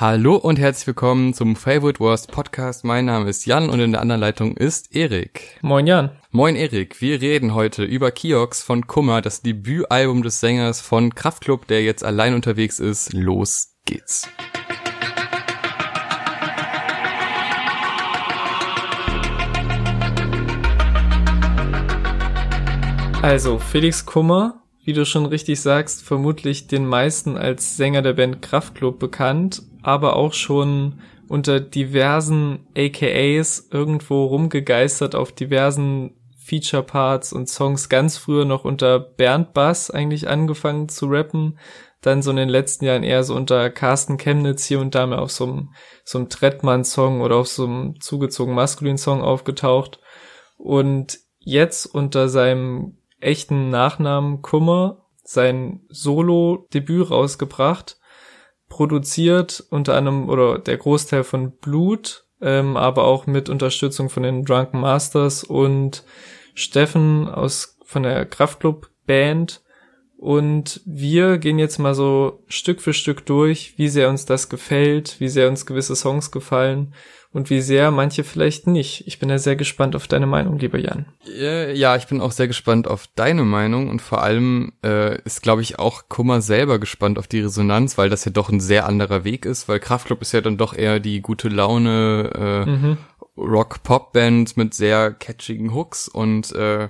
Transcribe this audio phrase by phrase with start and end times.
[0.00, 2.84] Hallo und herzlich willkommen zum Favorite Worst Podcast.
[2.84, 5.58] Mein Name ist Jan und in der anderen Leitung ist Erik.
[5.60, 6.10] Moin Jan.
[6.30, 11.66] Moin Erik, wir reden heute über Kiox von Kummer, das Debütalbum des Sängers von Kraftklub,
[11.66, 13.12] der jetzt allein unterwegs ist.
[13.12, 14.28] Los geht's.
[23.20, 28.42] Also, Felix Kummer, wie du schon richtig sagst, vermutlich den meisten als Sänger der Band
[28.42, 37.48] Kraftklub bekannt, aber auch schon unter diversen AKAs irgendwo rumgegeistert auf diversen Feature Parts und
[37.48, 41.58] Songs ganz früher noch unter Bernd Bass eigentlich angefangen zu rappen,
[42.02, 45.20] dann so in den letzten Jahren eher so unter Carsten Chemnitz hier und da mal
[45.20, 45.70] auf so einem,
[46.04, 50.00] so einem Trettmann-Song oder auf so einem zugezogen maskulin Song aufgetaucht.
[50.58, 57.97] Und jetzt unter seinem echten Nachnamen Kummer sein Solo-Debüt rausgebracht,
[58.68, 64.44] produziert unter anderem oder der Großteil von Blut, ähm, aber auch mit Unterstützung von den
[64.44, 66.04] Drunken Masters und
[66.54, 69.62] Steffen aus von der Kraftclub Band.
[70.16, 75.20] Und wir gehen jetzt mal so Stück für Stück durch, wie sehr uns das gefällt,
[75.20, 76.92] wie sehr uns gewisse Songs gefallen
[77.32, 79.06] und wie sehr manche vielleicht nicht.
[79.06, 81.06] Ich bin ja sehr gespannt auf deine Meinung, lieber Jan.
[81.24, 85.62] Ja, ich bin auch sehr gespannt auf deine Meinung und vor allem äh, ist, glaube
[85.62, 89.24] ich, auch Kummer selber gespannt auf die Resonanz, weil das ja doch ein sehr anderer
[89.24, 92.96] Weg ist, weil Kraftclub ist ja dann doch eher die gute Laune äh, mhm.
[93.36, 96.88] Rock-Pop-Band mit sehr catchigen Hooks und äh,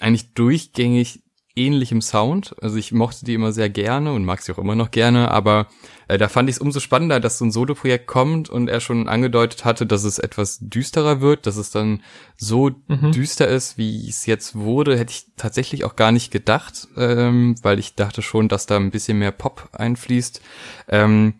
[0.00, 1.23] eigentlich durchgängig
[1.56, 2.54] ähnlichem Sound.
[2.60, 5.68] Also ich mochte die immer sehr gerne und mag sie auch immer noch gerne, aber
[6.08, 9.08] äh, da fand ich es umso spannender, dass so ein Solo-Projekt kommt und er schon
[9.08, 12.02] angedeutet hatte, dass es etwas düsterer wird, dass es dann
[12.36, 13.12] so mhm.
[13.12, 17.78] düster ist, wie es jetzt wurde, hätte ich tatsächlich auch gar nicht gedacht, ähm, weil
[17.78, 20.40] ich dachte schon, dass da ein bisschen mehr Pop einfließt.
[20.88, 21.34] Ähm,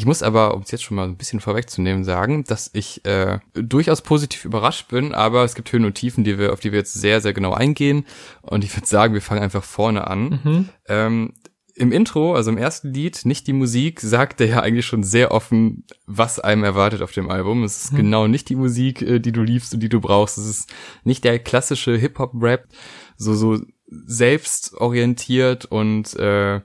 [0.00, 3.38] ich muss aber, um es jetzt schon mal ein bisschen vorwegzunehmen, sagen, dass ich äh,
[3.52, 6.78] durchaus positiv überrascht bin, aber es gibt Höhen und Tiefen, die wir, auf die wir
[6.78, 8.06] jetzt sehr, sehr genau eingehen.
[8.40, 10.40] Und ich würde sagen, wir fangen einfach vorne an.
[10.42, 10.68] Mhm.
[10.88, 11.34] Ähm,
[11.74, 15.32] im Intro, also im ersten Lied, nicht die Musik, sagt er ja eigentlich schon sehr
[15.32, 17.62] offen, was einem erwartet auf dem Album.
[17.62, 17.98] Es ist mhm.
[17.98, 20.38] genau nicht die Musik, äh, die du liebst und die du brauchst.
[20.38, 20.72] Es ist
[21.04, 22.68] nicht der klassische Hip-Hop-Rap,
[23.18, 26.62] so, so selbstorientiert und äh,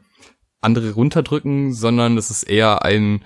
[0.65, 3.23] andere runterdrücken, sondern es ist eher ein,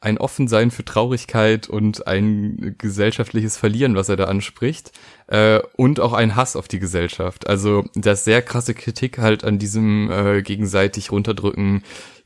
[0.00, 4.92] ein Offensein für Traurigkeit und ein gesellschaftliches Verlieren, was er da anspricht,
[5.28, 7.46] äh, und auch ein Hass auf die Gesellschaft.
[7.46, 11.82] Also das sehr krasse Kritik halt an diesem äh, gegenseitig runterdrücken,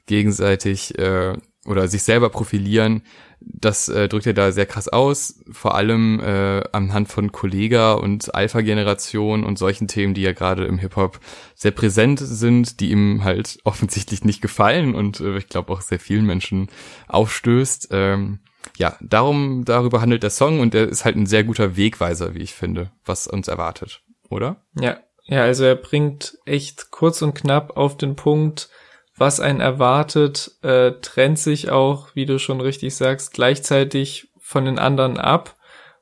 [0.06, 1.34] gegenseitig äh,
[1.66, 3.02] oder sich selber profilieren,
[3.46, 8.34] das äh, drückt er da sehr krass aus, vor allem äh, anhand von Kollega und
[8.34, 11.20] Alpha-Generation und solchen Themen, die ja gerade im Hip-Hop
[11.54, 16.00] sehr präsent sind, die ihm halt offensichtlich nicht gefallen und äh, ich glaube auch sehr
[16.00, 16.68] vielen Menschen
[17.08, 17.88] aufstößt.
[17.90, 18.40] Ähm,
[18.76, 22.42] ja, darum, darüber handelt der Song und er ist halt ein sehr guter Wegweiser, wie
[22.42, 24.56] ich finde, was uns erwartet, oder?
[24.80, 28.68] Ja, ja, also er bringt echt kurz und knapp auf den Punkt,
[29.16, 34.78] was einen erwartet, äh, trennt sich auch, wie du schon richtig sagst, gleichzeitig von den
[34.78, 35.56] anderen ab.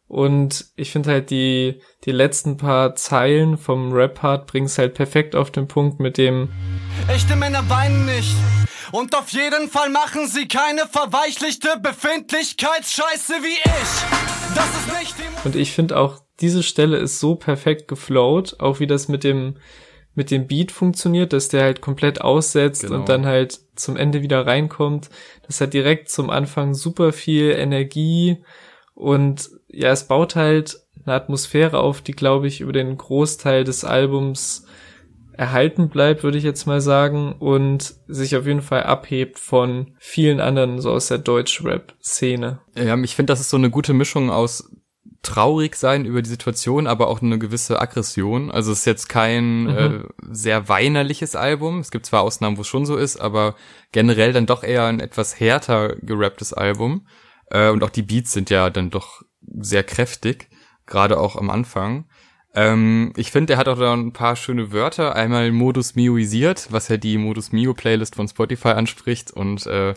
[0.09, 5.51] Und ich finde halt die, die letzten paar Zeilen vom Rap-Part bringt's halt perfekt auf
[5.51, 6.51] den Punkt mit dem
[7.09, 8.37] Echte Männer weinen nicht.
[8.93, 14.55] Und auf jeden Fall machen sie keine verweichlichte Befindlichkeitsscheiße wie ich.
[14.55, 18.81] Das ist nicht die Und ich finde auch, diese Stelle ist so perfekt geflowt, auch
[18.81, 19.57] wie das mit dem,
[20.15, 22.97] mit dem Beat funktioniert, dass der halt komplett aussetzt genau.
[22.97, 25.09] und dann halt zum Ende wieder reinkommt.
[25.47, 28.39] Das hat direkt zum Anfang super viel Energie
[28.95, 33.85] und ja, es baut halt eine Atmosphäre auf, die glaube ich über den Großteil des
[33.85, 34.67] Albums
[35.33, 40.41] erhalten bleibt, würde ich jetzt mal sagen, und sich auf jeden Fall abhebt von vielen
[40.41, 42.61] anderen so aus der Deutsch-Rap-Szene.
[42.77, 44.71] Ja, ich finde, das ist so eine gute Mischung aus
[45.23, 48.51] traurig sein über die Situation, aber auch eine gewisse Aggression.
[48.51, 49.69] Also es ist jetzt kein mhm.
[49.69, 50.01] äh,
[50.31, 51.79] sehr weinerliches Album.
[51.79, 53.55] Es gibt zwar Ausnahmen, wo es schon so ist, aber
[53.93, 57.07] generell dann doch eher ein etwas härter gerapptes Album.
[57.51, 60.49] Äh, und auch die Beats sind ja dann doch sehr kräftig,
[60.87, 62.07] gerade auch am Anfang.
[62.55, 65.15] Ähm, ich finde, er hat auch da ein paar schöne Wörter.
[65.15, 69.95] Einmal Modus Mioisiert, was ja die Modus Mio Playlist von Spotify anspricht und äh,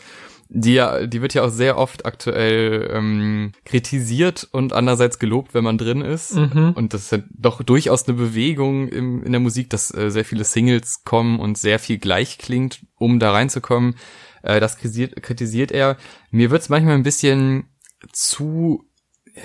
[0.48, 5.78] die, die wird ja auch sehr oft aktuell ähm, kritisiert und andererseits gelobt, wenn man
[5.78, 6.36] drin ist.
[6.36, 6.74] Mhm.
[6.76, 10.24] Und das ist ja doch durchaus eine Bewegung im, in der Musik, dass äh, sehr
[10.24, 13.96] viele Singles kommen und sehr viel gleich klingt, um da reinzukommen.
[14.44, 15.98] Äh, das kritisiert, kritisiert er.
[16.30, 17.66] Mir wird's manchmal ein bisschen
[18.12, 18.86] zu,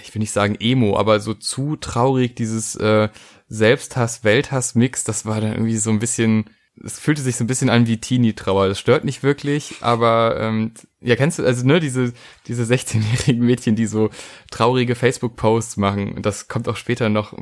[0.03, 3.09] ich will nicht sagen emo, aber so zu traurig, dieses äh,
[3.49, 6.51] Selbsthass-Welthass-Mix, das war dann irgendwie so ein bisschen
[6.85, 8.69] es fühlte sich so ein bisschen an wie Teenie-Trauer.
[8.69, 12.13] Das stört nicht wirklich, aber ähm, ja, kennst du, also ne, diese,
[12.47, 14.11] diese 16-jährigen Mädchen, die so
[14.51, 17.35] traurige Facebook-Posts machen, das kommt auch später noch.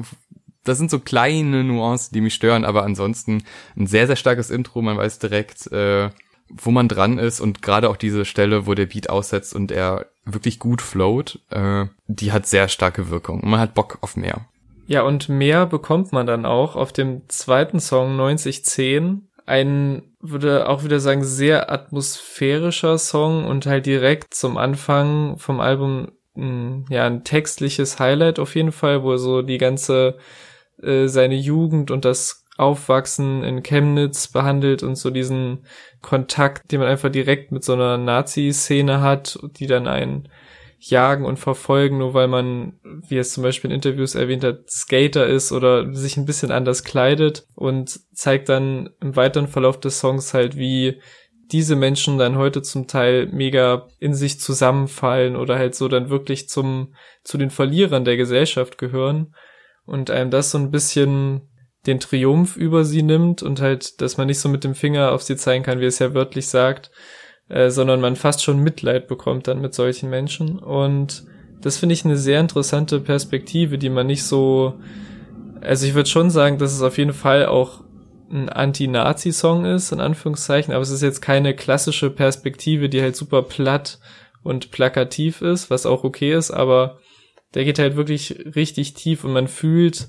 [0.64, 3.44] Das sind so kleine Nuancen, die mich stören, aber ansonsten
[3.76, 6.10] ein sehr, sehr starkes Intro, man weiß direkt, äh,
[6.48, 10.06] wo man dran ist und gerade auch diese Stelle, wo der Beat aussetzt und er
[10.24, 13.40] wirklich gut float, äh, die hat sehr starke Wirkung.
[13.40, 14.46] Und man hat Bock auf mehr.
[14.88, 19.27] Ja, und mehr bekommt man dann auch auf dem zweiten Song 9010.
[19.48, 26.12] Ein, würde auch wieder sagen, sehr atmosphärischer Song und halt direkt zum Anfang vom Album
[26.34, 30.18] mh, ja ein textliches Highlight auf jeden Fall, wo so die ganze
[30.82, 35.64] äh, seine Jugend und das Aufwachsen in Chemnitz behandelt und so diesen
[36.02, 40.28] Kontakt, den man einfach direkt mit so einer Nazi-Szene hat, die dann einen
[40.78, 42.78] jagen und verfolgen, nur weil man,
[43.08, 46.84] wie es zum Beispiel in Interviews erwähnt hat, Skater ist oder sich ein bisschen anders
[46.84, 51.00] kleidet und zeigt dann im weiteren Verlauf des Songs halt, wie
[51.50, 56.48] diese Menschen dann heute zum Teil mega in sich zusammenfallen oder halt so dann wirklich
[56.48, 59.34] zum, zu den Verlierern der Gesellschaft gehören
[59.84, 61.48] und einem das so ein bisschen
[61.86, 65.22] den Triumph über sie nimmt und halt, dass man nicht so mit dem Finger auf
[65.22, 66.90] sie zeigen kann, wie es ja wörtlich sagt,
[67.48, 70.58] äh, sondern man fast schon Mitleid bekommt dann mit solchen Menschen.
[70.58, 71.24] Und
[71.60, 74.74] das finde ich eine sehr interessante Perspektive, die man nicht so,
[75.60, 77.82] also ich würde schon sagen, dass es auf jeden Fall auch
[78.30, 83.42] ein Anti-Nazi-Song ist, in Anführungszeichen, aber es ist jetzt keine klassische Perspektive, die halt super
[83.42, 83.98] platt
[84.42, 86.98] und plakativ ist, was auch okay ist, aber
[87.54, 90.08] der geht halt wirklich richtig tief und man fühlt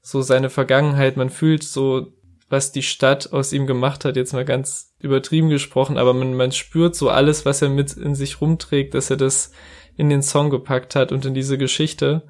[0.00, 2.12] so seine Vergangenheit, man fühlt so
[2.48, 6.52] was die Stadt aus ihm gemacht hat, jetzt mal ganz übertrieben gesprochen, aber man, man
[6.52, 9.50] spürt so alles, was er mit in sich rumträgt, dass er das
[9.96, 12.22] in den Song gepackt hat und in diese Geschichte.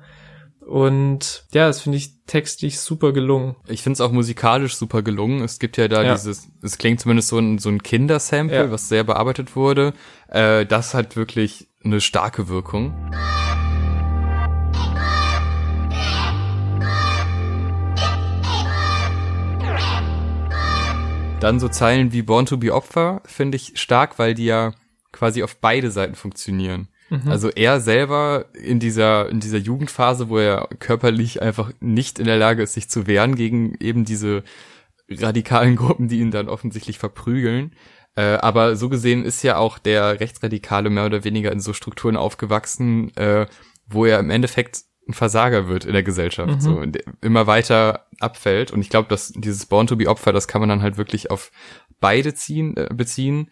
[0.60, 3.54] Und ja, das finde ich textlich super gelungen.
[3.68, 5.42] Ich finde es auch musikalisch super gelungen.
[5.42, 6.14] Es gibt ja da ja.
[6.14, 8.70] dieses, es klingt zumindest so ein, so ein Kindersample, ja.
[8.70, 9.92] was sehr bearbeitet wurde.
[10.28, 13.12] Äh, das hat wirklich eine starke Wirkung.
[21.40, 24.72] Dann so Zeilen wie Born to be Opfer finde ich stark, weil die ja
[25.12, 26.88] quasi auf beide Seiten funktionieren.
[27.10, 27.28] Mhm.
[27.28, 32.38] Also er selber in dieser, in dieser Jugendphase, wo er körperlich einfach nicht in der
[32.38, 34.42] Lage ist, sich zu wehren gegen eben diese
[35.10, 37.72] radikalen Gruppen, die ihn dann offensichtlich verprügeln.
[38.16, 42.16] Äh, aber so gesehen ist ja auch der Rechtsradikale mehr oder weniger in so Strukturen
[42.16, 43.46] aufgewachsen, äh,
[43.86, 46.60] wo er im Endeffekt ein Versager wird in der Gesellschaft, mhm.
[46.60, 46.82] so
[47.20, 48.72] immer weiter abfällt.
[48.72, 51.30] Und ich glaube, dass dieses Born to be Opfer, das kann man dann halt wirklich
[51.30, 51.50] auf
[52.00, 53.50] beide ziehen, äh, beziehen.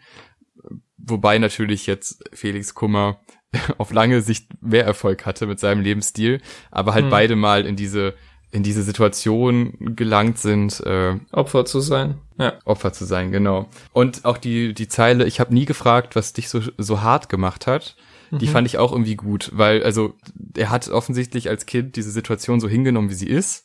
[0.97, 3.19] Wobei natürlich jetzt Felix Kummer
[3.77, 6.41] auf lange Sicht mehr Erfolg hatte mit seinem Lebensstil,
[6.71, 7.09] aber halt mhm.
[7.09, 8.13] beide mal in diese
[8.51, 12.21] in diese Situation gelangt sind, äh, Opfer zu sein.
[12.39, 12.53] Ja.
[12.63, 13.69] Opfer zu sein, genau.
[13.91, 17.67] Und auch die die Zeile, ich habe nie gefragt, was dich so so hart gemacht
[17.67, 17.97] hat
[18.31, 18.51] die mhm.
[18.51, 20.15] fand ich auch irgendwie gut, weil, also,
[20.55, 23.64] er hat offensichtlich als Kind diese Situation so hingenommen, wie sie ist,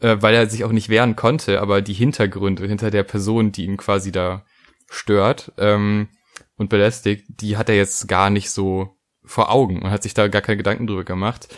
[0.00, 3.64] äh, weil er sich auch nicht wehren konnte, aber die Hintergründe hinter der Person, die
[3.64, 4.44] ihn quasi da
[4.90, 6.08] stört ähm,
[6.56, 10.28] und belästigt, die hat er jetzt gar nicht so vor Augen und hat sich da
[10.28, 11.48] gar keine Gedanken drüber gemacht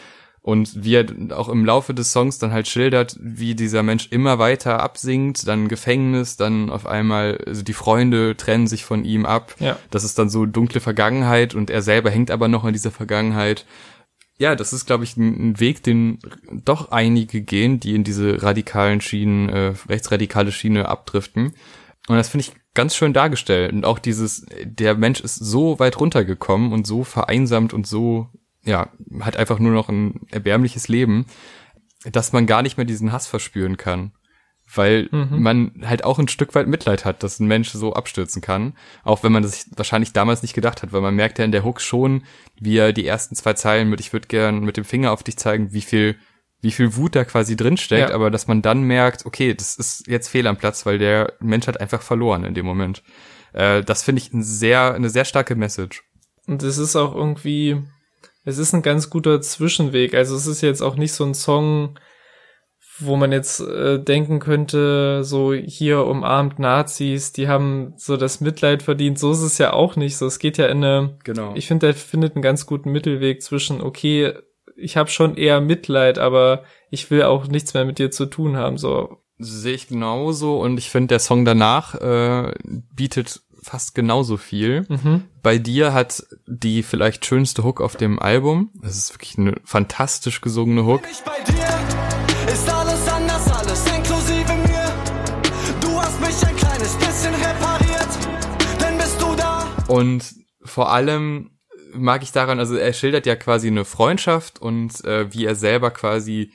[0.46, 1.06] und wie er
[1.36, 5.66] auch im Laufe des Songs dann halt schildert, wie dieser Mensch immer weiter absinkt, dann
[5.66, 9.56] Gefängnis, dann auf einmal, also die Freunde trennen sich von ihm ab.
[9.58, 9.76] Ja.
[9.90, 13.66] Das ist dann so dunkle Vergangenheit und er selber hängt aber noch in dieser Vergangenheit.
[14.38, 16.18] Ja, das ist, glaube ich, ein, ein, Weg, den
[16.52, 21.54] doch einige gehen, die in diese radikalen Schienen, äh, rechtsradikale Schiene abdriften.
[22.08, 23.72] Und das finde ich ganz schön dargestellt.
[23.72, 28.28] Und auch dieses, der Mensch ist so weit runtergekommen und so vereinsamt und so
[28.66, 28.90] ja,
[29.20, 31.26] hat einfach nur noch ein erbärmliches Leben,
[32.04, 34.12] dass man gar nicht mehr diesen Hass verspüren kann.
[34.74, 35.42] Weil mhm.
[35.42, 38.74] man halt auch ein Stück weit Mitleid hat, dass ein Mensch so abstürzen kann.
[39.04, 41.64] Auch wenn man das wahrscheinlich damals nicht gedacht hat, weil man merkt ja in der
[41.64, 42.24] Hook schon,
[42.60, 45.36] wie er die ersten zwei Zeilen mit, ich würde gern mit dem Finger auf dich
[45.36, 46.16] zeigen, wie viel,
[46.60, 48.14] wie viel Wut da quasi drinsteckt, ja.
[48.14, 51.68] aber dass man dann merkt, okay, das ist jetzt fehl am Platz, weil der Mensch
[51.68, 53.04] hat einfach verloren in dem Moment.
[53.52, 56.02] Äh, das finde ich ein sehr, eine sehr starke Message.
[56.46, 57.82] Und es ist auch irgendwie,
[58.44, 60.14] es ist ein ganz guter Zwischenweg.
[60.14, 61.98] Also es ist jetzt auch nicht so ein Song,
[62.98, 68.82] wo man jetzt äh, denken könnte, so hier umarmt Nazis, die haben so das Mitleid
[68.82, 69.18] verdient.
[69.18, 70.16] So ist es ja auch nicht.
[70.16, 71.18] So, es geht ja in eine.
[71.24, 71.52] Genau.
[71.54, 74.34] Ich finde, der findet einen ganz guten Mittelweg zwischen, okay,
[74.76, 78.56] ich habe schon eher Mitleid, aber ich will auch nichts mehr mit dir zu tun
[78.56, 78.78] haben.
[78.78, 82.52] So sehe ich genauso und ich finde, der Song danach äh,
[82.94, 84.86] bietet fast genauso viel.
[84.88, 85.24] Mhm.
[85.42, 90.40] Bei dir hat die vielleicht schönste Hook auf dem Album, das ist wirklich eine fantastisch
[90.40, 91.02] gesungene Hook.
[91.24, 91.75] Bei dir
[99.96, 101.50] Und vor allem
[101.94, 105.90] mag ich daran, also er schildert ja quasi eine Freundschaft und äh, wie er selber
[105.90, 106.52] quasi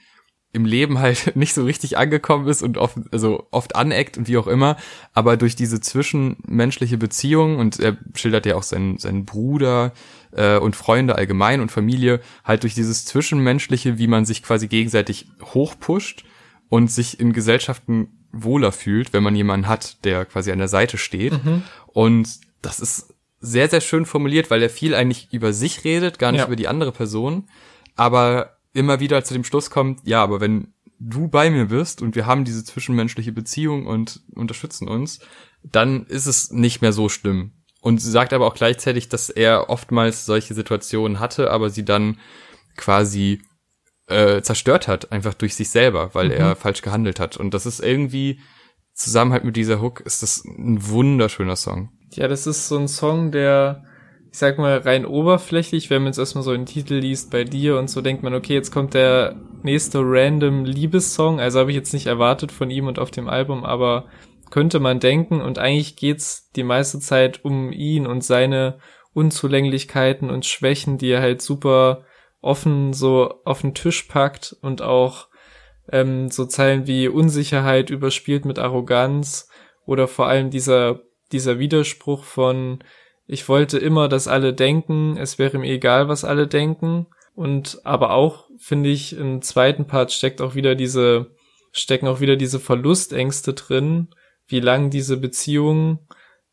[0.53, 4.37] im Leben halt nicht so richtig angekommen ist und oft, also oft aneckt und wie
[4.37, 4.77] auch immer,
[5.13, 9.93] aber durch diese zwischenmenschliche Beziehung und er schildert ja auch seinen, seinen Bruder
[10.31, 15.27] äh, und Freunde allgemein und Familie, halt durch dieses Zwischenmenschliche, wie man sich quasi gegenseitig
[15.53, 16.25] hochpusht
[16.69, 20.97] und sich in Gesellschaften wohler fühlt, wenn man jemanden hat, der quasi an der Seite
[20.97, 21.43] steht.
[21.43, 21.63] Mhm.
[21.87, 23.10] Und das ist
[23.41, 26.47] sehr, sehr schön formuliert, weil er viel eigentlich über sich redet, gar nicht ja.
[26.47, 27.49] über die andere Person,
[27.95, 32.15] aber immer wieder zu dem Schluss kommt, ja, aber wenn du bei mir bist und
[32.15, 35.19] wir haben diese zwischenmenschliche Beziehung und unterstützen uns,
[35.63, 37.53] dann ist es nicht mehr so schlimm.
[37.81, 42.19] Und sie sagt aber auch gleichzeitig, dass er oftmals solche Situationen hatte, aber sie dann
[42.77, 43.41] quasi
[44.07, 46.33] äh, zerstört hat, einfach durch sich selber, weil mhm.
[46.33, 47.37] er falsch gehandelt hat.
[47.37, 48.39] Und das ist irgendwie,
[48.93, 51.89] zusammen halt mit dieser Hook, ist das ein wunderschöner Song.
[52.13, 53.83] Ja, das ist so ein Song, der,
[54.31, 57.77] ich sag mal, rein oberflächlich, wenn man jetzt erstmal so einen Titel liest bei dir
[57.77, 61.39] und so denkt man, okay, jetzt kommt der nächste random Liebessong.
[61.39, 64.05] Also habe ich jetzt nicht erwartet von ihm und auf dem Album, aber
[64.49, 65.41] könnte man denken.
[65.41, 68.79] Und eigentlich geht's die meiste Zeit um ihn und seine
[69.13, 72.03] Unzulänglichkeiten und Schwächen, die er halt super
[72.41, 75.27] offen so auf den Tisch packt und auch
[75.91, 79.49] ähm, so Zeilen wie Unsicherheit überspielt mit Arroganz
[79.85, 81.01] oder vor allem dieser
[81.31, 82.83] dieser Widerspruch von
[83.27, 87.07] ich wollte immer, dass alle denken, es wäre mir egal, was alle denken.
[87.33, 91.31] Und aber auch, finde ich, im zweiten Part steckt auch wieder diese,
[91.71, 94.09] stecken auch wieder diese Verlustängste drin,
[94.47, 95.99] wie lang diese Beziehung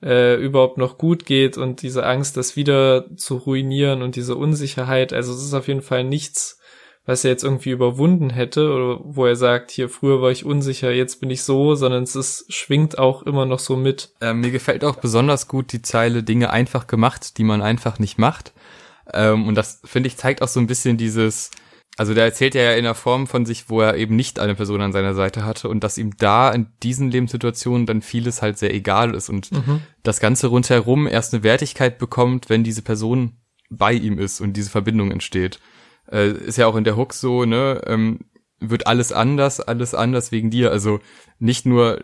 [0.03, 5.13] äh, überhaupt noch gut geht und diese Angst, das wieder zu ruinieren und diese Unsicherheit.
[5.13, 6.58] Also es ist auf jeden Fall nichts,
[7.09, 10.93] was er jetzt irgendwie überwunden hätte oder wo er sagt, hier früher war ich unsicher,
[10.93, 14.11] jetzt bin ich so, sondern es ist, schwingt auch immer noch so mit.
[14.21, 18.19] Ähm, mir gefällt auch besonders gut die Zeile Dinge einfach gemacht, die man einfach nicht
[18.19, 18.53] macht.
[19.11, 21.51] Ähm, und das finde ich zeigt auch so ein bisschen dieses,
[21.97, 24.83] also der erzählt ja in der Form von sich, wo er eben nicht eine Person
[24.83, 28.75] an seiner Seite hatte und dass ihm da in diesen Lebenssituationen dann vieles halt sehr
[28.75, 29.81] egal ist und mhm.
[30.03, 33.39] das Ganze rundherum erst eine Wertigkeit bekommt, wenn diese Person
[33.71, 35.59] bei ihm ist und diese Verbindung entsteht
[36.11, 38.21] äh, ist ja auch in der Hook so, ne, ähm,
[38.61, 40.71] wird alles anders, alles anders wegen dir.
[40.71, 41.01] Also
[41.39, 42.01] nicht nur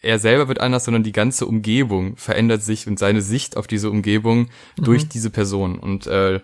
[0.00, 3.90] er selber wird anders, sondern die ganze Umgebung verändert sich und seine Sicht auf diese
[3.90, 4.84] Umgebung mhm.
[4.84, 5.78] durch diese Person.
[5.78, 6.40] Und äh,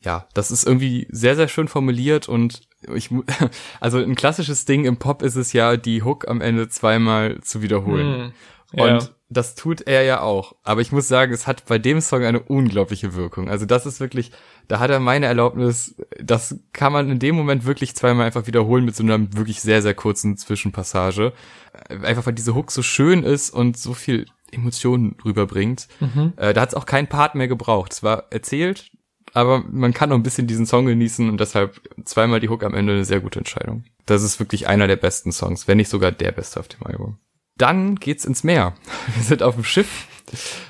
[0.00, 3.10] ja, das ist irgendwie sehr, sehr schön formuliert und ich,
[3.80, 7.62] also ein klassisches Ding im Pop ist es ja, die Hook am Ende zweimal zu
[7.62, 8.18] wiederholen.
[8.18, 8.32] Mhm.
[8.74, 8.84] Ja.
[8.96, 10.54] Und das tut er ja auch.
[10.62, 13.50] Aber ich muss sagen, es hat bei dem Song eine unglaubliche Wirkung.
[13.50, 14.32] Also das ist wirklich,
[14.68, 18.84] da hat er meine Erlaubnis, das kann man in dem Moment wirklich zweimal einfach wiederholen
[18.84, 21.32] mit so einer wirklich sehr, sehr kurzen Zwischenpassage.
[21.88, 25.88] Einfach weil diese Hook so schön ist und so viel Emotionen rüberbringt.
[26.00, 26.32] Mhm.
[26.36, 27.92] Äh, da hat es auch keinen Part mehr gebraucht.
[27.92, 28.90] Es war erzählt,
[29.34, 32.72] aber man kann noch ein bisschen diesen Song genießen und deshalb zweimal die Hook am
[32.72, 33.84] Ende eine sehr gute Entscheidung.
[34.06, 37.18] Das ist wirklich einer der besten Songs, wenn nicht sogar der beste auf dem Album.
[37.58, 38.74] Dann geht's ins Meer.
[39.14, 40.06] Wir sind auf dem Schiff.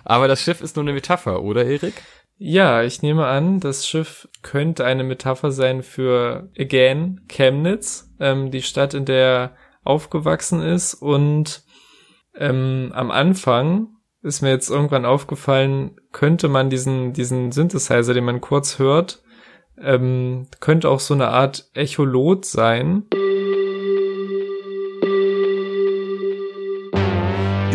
[0.05, 1.95] Aber das Schiff ist nur eine Metapher, oder Erik?
[2.41, 8.63] Ja, ich nehme an, das Schiff könnte eine Metapher sein für again Chemnitz, ähm, die
[8.63, 10.95] Stadt, in der er aufgewachsen ist.
[10.95, 11.65] Und
[12.37, 13.89] ähm, am Anfang
[14.23, 19.23] ist mir jetzt irgendwann aufgefallen, könnte man diesen diesen Synthesizer, den man kurz hört,
[19.81, 23.05] ähm, könnte auch so eine Art Echolot sein.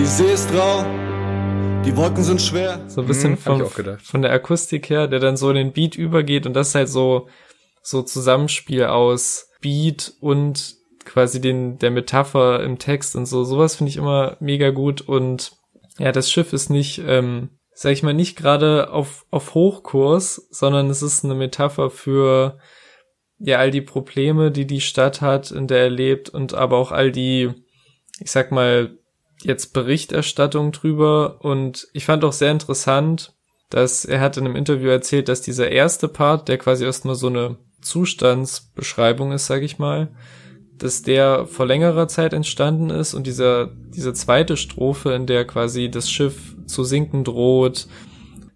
[0.04, 0.84] Die See ist rau,
[1.86, 2.84] die Wolken sind schwer.
[2.90, 5.96] So ein bisschen hm, von, von der Akustik her, der dann so in den Beat
[5.96, 7.30] übergeht und das ist halt so,
[7.82, 13.46] so Zusammenspiel aus Beat und quasi den, der Metapher im Text und so.
[13.46, 15.54] Sowas finde ich immer mega gut und
[15.98, 20.90] ja, das Schiff ist nicht, ähm, sag ich mal, nicht gerade auf, auf Hochkurs, sondern
[20.90, 22.60] es ist eine Metapher für
[23.40, 26.92] ja all die Probleme, die die Stadt hat, in der er lebt und aber auch
[26.92, 27.54] all die,
[28.20, 28.98] ich sag mal,
[29.42, 33.34] jetzt Berichterstattung drüber und ich fand auch sehr interessant,
[33.70, 37.28] dass er hat in einem Interview erzählt, dass dieser erste Part, der quasi erstmal so
[37.28, 40.16] eine Zustandsbeschreibung ist, sag ich mal,
[40.78, 45.90] dass der vor längerer Zeit entstanden ist und dieser, diese zweite Strophe, in der quasi
[45.90, 47.88] das Schiff zu sinken droht,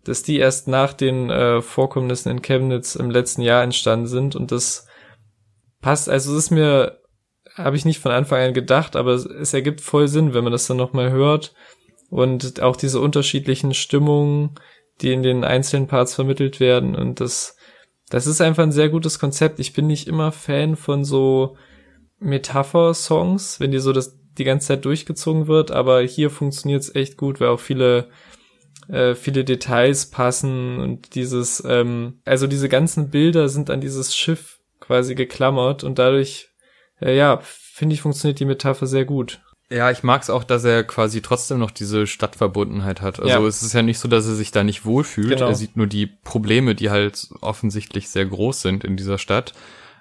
[0.04, 4.52] dass die erst nach den äh, Vorkommnissen in Chemnitz im letzten Jahr entstanden sind und
[4.52, 4.88] das
[5.82, 7.00] passt, also es ist mir
[7.58, 10.54] habe ich nicht von Anfang an gedacht, aber es, es ergibt voll Sinn, wenn man
[10.54, 11.54] das dann nochmal hört.
[12.10, 14.52] Und auch diese unterschiedlichen Stimmungen,
[15.02, 16.96] die in den einzelnen Parts vermittelt werden.
[16.96, 17.58] Und das,
[18.10, 19.60] das ist einfach ein sehr gutes Konzept.
[19.60, 21.58] Ich bin nicht immer Fan von so
[22.20, 27.18] Metapher-Songs, wenn die so das die ganze Zeit durchgezogen wird, aber hier funktioniert es echt
[27.18, 28.10] gut, weil auch viele
[28.90, 34.60] äh, viele Details passen und dieses, ähm, also diese ganzen Bilder sind an dieses Schiff
[34.80, 36.50] quasi geklammert und dadurch,
[37.02, 39.40] äh, ja, finde ich, funktioniert die Metapher sehr gut.
[39.70, 43.20] Ja, ich mag es auch, dass er quasi trotzdem noch diese Stadtverbundenheit hat.
[43.20, 43.46] Also ja.
[43.46, 45.30] es ist ja nicht so, dass er sich da nicht wohlfühlt.
[45.30, 45.48] Genau.
[45.48, 49.54] Er sieht nur die Probleme, die halt offensichtlich sehr groß sind in dieser Stadt.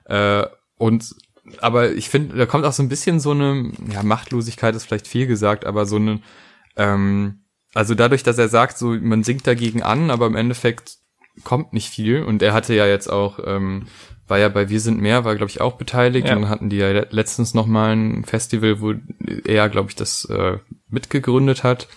[0.05, 0.45] Äh,
[0.77, 1.17] und
[1.61, 5.09] aber ich finde, da kommt auch so ein bisschen so eine, ja, Machtlosigkeit ist vielleicht
[5.09, 6.21] viel gesagt, aber so eine,
[6.77, 7.41] ähm,
[7.75, 10.99] also dadurch, dass er sagt, so, man singt dagegen an, aber im Endeffekt
[11.45, 12.23] kommt nicht viel.
[12.23, 13.87] Und er hatte ja jetzt auch, ähm,
[14.27, 16.29] war ja bei Wir sind mehr, war glaube ich auch beteiligt.
[16.29, 16.35] Ja.
[16.35, 18.95] Und dann hatten die ja letztens noch mal ein Festival, wo
[19.45, 21.89] er, glaube ich, das äh, mitgegründet hat.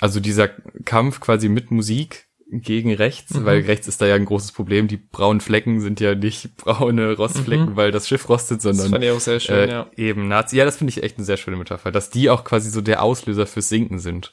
[0.00, 0.48] Also dieser
[0.84, 3.44] Kampf quasi mit Musik gegen rechts, mhm.
[3.44, 4.88] weil rechts ist da ja ein großes Problem.
[4.88, 7.76] Die braunen Flecken sind ja nicht braune Rostflecken, mhm.
[7.76, 9.90] weil das Schiff rostet, sondern das fand ich auch sehr schön, äh, ja.
[9.96, 10.56] eben Nazi.
[10.56, 13.02] Ja, das finde ich echt eine sehr schöne Metapher, dass die auch quasi so der
[13.02, 14.32] Auslöser fürs Sinken sind.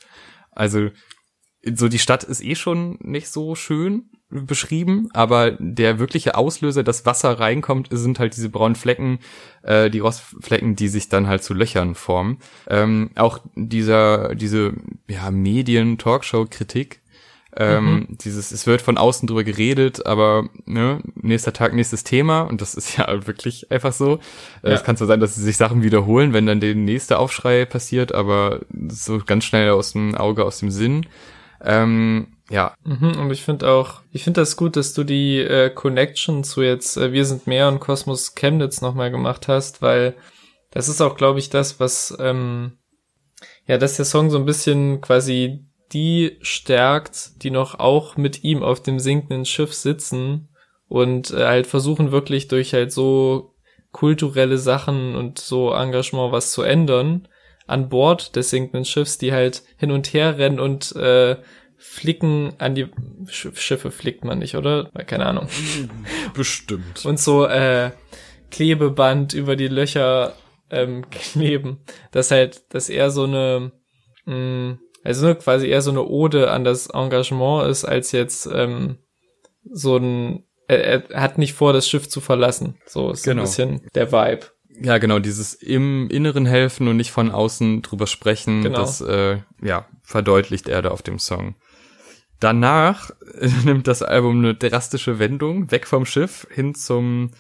[0.52, 0.90] Also
[1.64, 7.06] so die Stadt ist eh schon nicht so schön beschrieben, aber der wirkliche Auslöser, dass
[7.06, 9.20] Wasser reinkommt, sind halt diese braunen Flecken,
[9.62, 12.40] äh, die Rostflecken, die sich dann halt zu Löchern formen.
[12.68, 14.74] Ähm, auch dieser diese
[15.08, 17.04] ja Medien-Talkshow-Kritik
[17.56, 18.18] ähm, mhm.
[18.22, 22.74] Dieses, es wird von außen drüber geredet, aber ne, nächster Tag, nächstes Thema und das
[22.74, 24.20] ist ja wirklich einfach so.
[24.64, 24.74] Äh, ja.
[24.74, 28.62] Es kann zwar sein, dass sich Sachen wiederholen, wenn dann der nächste Aufschrei passiert, aber
[28.88, 31.06] so ganz schnell aus dem Auge, aus dem Sinn.
[31.64, 32.76] Ähm, ja.
[32.84, 36.62] Mhm, und ich finde auch, ich finde das gut, dass du die äh, Connection zu
[36.62, 40.16] jetzt äh, Wir sind mehr und Kosmos Chemnitz nochmal gemacht hast, weil
[40.72, 42.78] das ist auch, glaube ich, das, was ähm,
[43.66, 48.64] ja, dass der Song so ein bisschen quasi die stärkt, die noch auch mit ihm
[48.64, 50.50] auf dem sinkenden Schiff sitzen
[50.88, 53.54] und äh, halt versuchen wirklich durch halt so
[53.92, 57.28] kulturelle Sachen und so Engagement was zu ändern
[57.68, 61.38] an Bord des sinkenden Schiffs, die halt hin und her rennen und äh,
[61.78, 62.88] flicken an die
[63.28, 64.90] Sch Schiffe flickt man nicht, oder?
[65.06, 65.48] Keine Ahnung.
[66.34, 67.06] Bestimmt.
[67.06, 67.92] Und so äh,
[68.52, 70.34] Klebeband über die Löcher
[70.70, 71.84] ähm, kleben.
[72.12, 73.72] Das halt, dass er so eine
[74.26, 78.98] mh, mm, also quasi eher so eine Ode an das Engagement ist, als jetzt ähm,
[79.70, 82.78] so ein, er, er hat nicht vor, das Schiff zu verlassen.
[82.86, 83.42] So ist genau.
[83.42, 84.46] ein bisschen der Vibe.
[84.84, 88.80] Ja, genau, dieses im Inneren helfen und nicht von außen drüber sprechen, genau.
[88.80, 91.56] das äh, ja, verdeutlicht er da auf dem Song.
[92.42, 93.12] Danach
[93.64, 97.32] nimmt das Album eine drastische Wendung, weg vom Schiff hin zum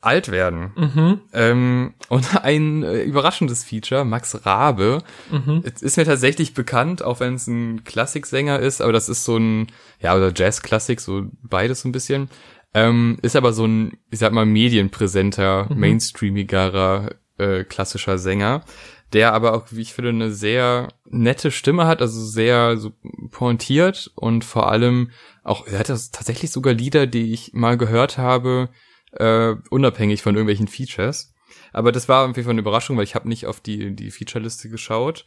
[0.00, 0.72] alt werden.
[0.76, 1.20] Mhm.
[1.32, 5.64] Ähm, und ein äh, überraschendes Feature, Max Rabe, mhm.
[5.80, 9.68] ist mir tatsächlich bekannt, auch wenn es ein Klassiksänger ist, aber das ist so ein,
[10.00, 12.28] ja, oder Jazz-Klassik, so beides so ein bisschen.
[12.74, 15.80] Ähm, ist aber so ein, ich sag mal, medienpräsenter, mhm.
[15.80, 18.64] mainstreamigerer, äh, klassischer Sänger,
[19.12, 22.92] der aber auch, wie ich finde, eine sehr nette Stimme hat, also sehr so
[23.30, 25.10] pointiert und vor allem
[25.44, 28.68] auch, er hat tatsächlich sogar Lieder, die ich mal gehört habe,
[29.12, 31.34] äh, unabhängig von irgendwelchen Features.
[31.72, 34.68] Aber das war irgendwie von eine Überraschung, weil ich habe nicht auf die, die Featureliste
[34.68, 35.24] geschaut.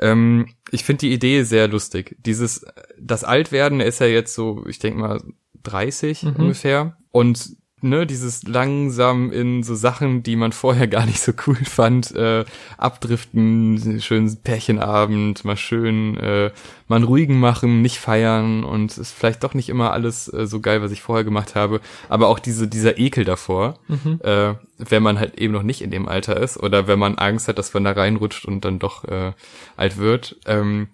[0.00, 2.16] Ähm, ich finde die Idee sehr lustig.
[2.20, 2.64] Dieses,
[2.98, 5.22] das Altwerden ist ja jetzt so, ich denke mal,
[5.62, 6.36] 30 mhm.
[6.36, 6.96] ungefähr.
[7.10, 12.14] Und ne, dieses langsam in so Sachen, die man vorher gar nicht so cool fand,
[12.14, 12.44] äh,
[12.76, 16.50] abdriften, schön Pärchenabend, mal schön äh,
[16.86, 20.60] mal einen ruhigen machen, nicht feiern und ist vielleicht doch nicht immer alles äh, so
[20.60, 24.20] geil, was ich vorher gemacht habe, aber auch diese dieser Ekel davor, mhm.
[24.22, 27.48] äh, wenn man halt eben noch nicht in dem Alter ist oder wenn man Angst
[27.48, 29.32] hat, dass man da reinrutscht und dann doch äh,
[29.76, 30.36] alt wird.
[30.46, 30.88] Ähm,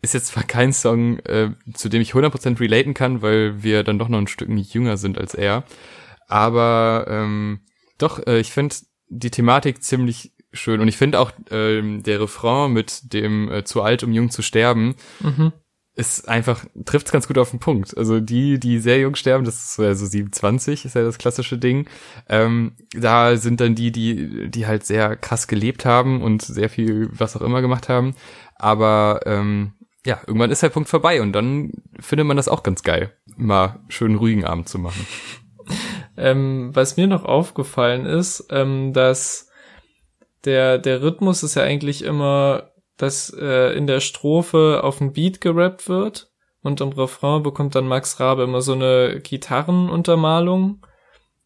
[0.00, 3.98] ist jetzt zwar kein Song, äh, zu dem ich 100% relaten kann, weil wir dann
[3.98, 5.64] doch noch ein Stück jünger sind als er.
[6.28, 7.60] Aber ähm,
[7.98, 8.76] doch, äh, ich finde
[9.08, 10.80] die Thematik ziemlich schön.
[10.80, 14.42] Und ich finde auch ähm, der Refrain mit dem äh, zu alt, um jung zu
[14.42, 15.52] sterben, mhm.
[15.94, 17.96] ist einfach, trifft es ganz gut auf den Punkt.
[17.96, 21.58] Also die, die sehr jung sterben, das ist so also 27, ist ja das klassische
[21.58, 21.88] Ding.
[22.28, 27.08] Ähm, da sind dann die, die, die halt sehr krass gelebt haben und sehr viel
[27.12, 28.14] was auch immer gemacht haben.
[28.56, 29.72] Aber ähm,
[30.06, 33.80] ja, irgendwann ist der Punkt vorbei und dann findet man das auch ganz geil, mal
[33.88, 35.06] schönen ruhigen Abend zu machen.
[36.16, 39.50] Ähm, was mir noch aufgefallen ist, ähm, dass
[40.44, 45.40] der, der Rhythmus ist ja eigentlich immer, dass äh, in der Strophe auf ein Beat
[45.40, 46.30] gerappt wird
[46.62, 50.84] und im Refrain bekommt dann Max Rabe immer so eine Gitarrenuntermalung.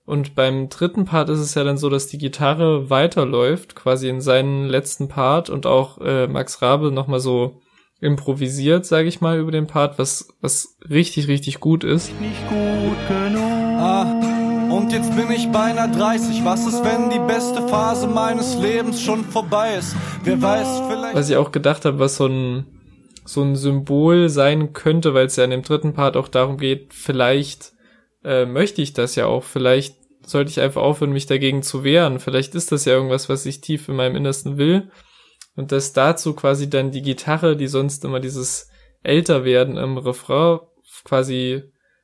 [0.05, 4.21] Und beim dritten Part ist es ja dann so, dass die Gitarre weiterläuft, quasi in
[4.21, 7.62] seinen letzten Part und auch äh, Max Rabe nochmal so
[8.03, 12.13] improvisiert, sage ich mal, über den Part, was, was richtig, richtig gut ist.
[12.21, 13.43] Nicht gut genug.
[13.43, 14.03] Ah.
[14.71, 16.45] Und jetzt bin ich beinahe 30.
[16.45, 19.95] Was ist, wenn die beste Phase meines Lebens schon vorbei ist?
[20.25, 21.15] Wer weiß, vielleicht.
[21.15, 22.67] Was ich auch gedacht habe, was so ein
[23.25, 26.93] so ein Symbol sein könnte, weil es ja in dem dritten Part auch darum geht,
[26.93, 27.73] vielleicht
[28.25, 29.95] äh, möchte ich das ja auch, vielleicht
[30.27, 32.19] sollte ich einfach aufhören, mich dagegen zu wehren.
[32.19, 34.91] Vielleicht ist das ja irgendwas, was ich tief in meinem Innersten will.
[35.55, 38.71] Und dass dazu quasi dann die Gitarre, die sonst immer dieses
[39.03, 40.61] Älterwerden im Refrain
[41.05, 41.63] quasi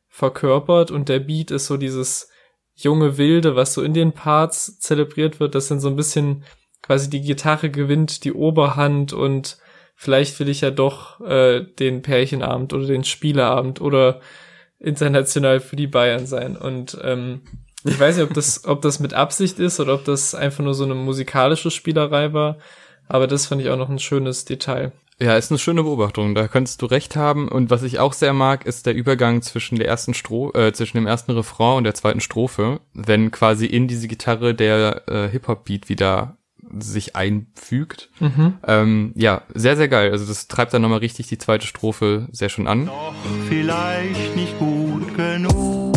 [0.08, 2.30] verkörpert und der Beat ist so dieses
[2.74, 6.44] junge Wilde, was so in den Parts zelebriert wird, dass dann so ein bisschen
[6.82, 9.58] quasi die Gitarre gewinnt die Oberhand und
[9.94, 14.20] vielleicht will ich ja doch äh, den Pärchenabend oder den Spieleabend oder
[14.78, 16.56] international für die Bayern sein.
[16.56, 17.42] Und ähm,
[17.84, 20.74] ich weiß nicht, ob das, ob das mit Absicht ist oder ob das einfach nur
[20.74, 22.58] so eine musikalische Spielerei war.
[23.08, 24.92] Aber das fand ich auch noch ein schönes Detail.
[25.20, 26.36] Ja, ist eine schöne Beobachtung.
[26.36, 27.48] Da könntest du recht haben.
[27.48, 30.96] Und was ich auch sehr mag, ist der Übergang zwischen der ersten Stro äh, zwischen
[30.96, 35.88] dem ersten Refrain und der zweiten Strophe, wenn quasi in diese Gitarre der äh, Hip-Hop-Beat
[35.88, 36.36] wieder
[36.78, 38.10] sich einfügt.
[38.20, 38.58] Mhm.
[38.66, 40.12] Ähm, ja, sehr, sehr geil.
[40.12, 42.86] Also das treibt dann nochmal richtig die zweite Strophe sehr schön an.
[42.86, 43.14] Doch
[43.48, 45.96] vielleicht nicht gut genug.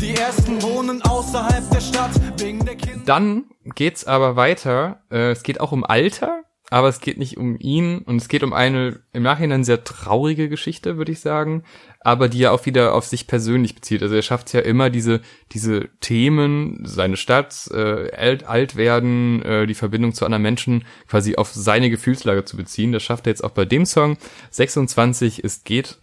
[0.00, 3.02] Die ersten wohnen außerhalb der Stadt wegen der Kinder.
[3.04, 5.02] Dann geht's aber weiter.
[5.10, 8.42] Äh, es geht auch um Alter aber es geht nicht um ihn und es geht
[8.42, 11.64] um eine im Nachhinein sehr traurige Geschichte, würde ich sagen,
[12.00, 14.02] aber die ja auch wieder auf sich persönlich bezieht.
[14.02, 19.66] Also er schafft ja immer diese diese Themen, seine Stadt, äh, alt, alt werden, äh,
[19.66, 22.92] die Verbindung zu anderen Menschen quasi auf seine Gefühlslage zu beziehen.
[22.92, 24.18] Das schafft er jetzt auch bei dem Song
[24.50, 25.42] 26.
[25.44, 25.98] Es geht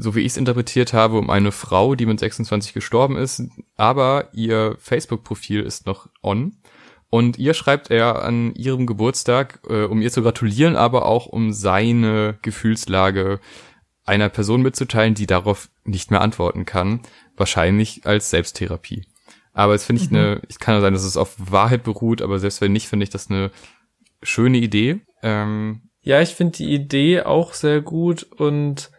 [0.00, 3.42] so wie ich es interpretiert habe, um eine Frau, die mit 26 gestorben ist,
[3.76, 6.57] aber ihr Facebook-Profil ist noch on.
[7.10, 11.52] Und ihr schreibt er an ihrem Geburtstag, äh, um ihr zu gratulieren, aber auch um
[11.52, 13.40] seine Gefühlslage
[14.04, 17.00] einer Person mitzuteilen, die darauf nicht mehr antworten kann.
[17.36, 19.06] Wahrscheinlich als Selbsttherapie.
[19.52, 20.16] Aber es finde ich mhm.
[20.16, 23.04] eine, ich kann ja sein, dass es auf Wahrheit beruht, aber selbst wenn nicht, finde
[23.04, 23.50] ich das eine
[24.22, 25.00] schöne Idee.
[25.22, 28.90] Ähm, ja, ich finde die Idee auch sehr gut und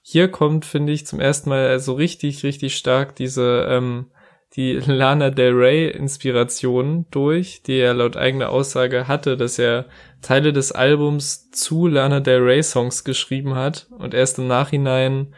[0.00, 4.10] hier kommt, finde ich, zum ersten Mal so richtig, richtig stark diese ähm,
[4.54, 9.86] die Lana Del Rey Inspiration durch, die er laut eigener Aussage hatte, dass er
[10.22, 15.34] Teile des Albums zu Lana Del Rey Songs geschrieben hat und erst im Nachhinein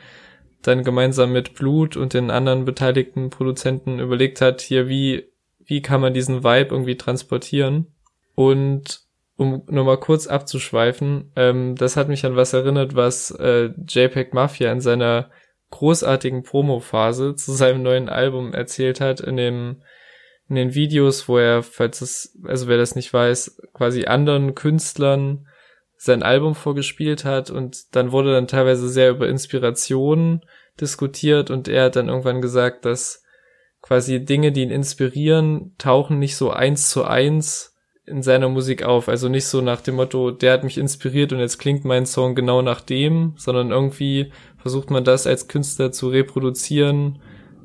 [0.63, 5.31] dann gemeinsam mit Blut und den anderen beteiligten Produzenten überlegt hat, hier wie,
[5.65, 7.87] wie kann man diesen Vibe irgendwie transportieren?
[8.35, 9.01] Und
[9.37, 14.73] um nochmal kurz abzuschweifen, ähm, das hat mich an was erinnert, was äh, JPEG Mafia
[14.73, 15.31] in seiner
[15.71, 19.83] großartigen Promo-Phase zu seinem neuen Album erzählt hat in dem
[20.49, 25.47] in den Videos, wo er, falls es, also wer das nicht weiß, quasi anderen Künstlern
[25.97, 30.41] sein Album vorgespielt hat und dann wurde dann teilweise sehr über Inspiration
[30.81, 33.25] diskutiert und er hat dann irgendwann gesagt, dass
[33.83, 37.75] quasi Dinge, die ihn inspirieren, tauchen nicht so eins zu eins
[38.07, 39.09] in seiner Musik auf.
[39.09, 42.35] Also nicht so nach dem Motto, der hat mich inspiriert und jetzt klingt mein Song
[42.35, 47.19] genau nach dem, sondern irgendwie versucht man das als Künstler zu reproduzieren,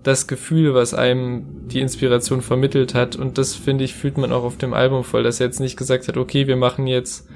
[0.03, 3.15] das Gefühl, was einem die Inspiration vermittelt hat.
[3.15, 5.77] Und das, finde ich, fühlt man auch auf dem Album voll, dass er jetzt nicht
[5.77, 7.27] gesagt hat, okay, wir machen jetzt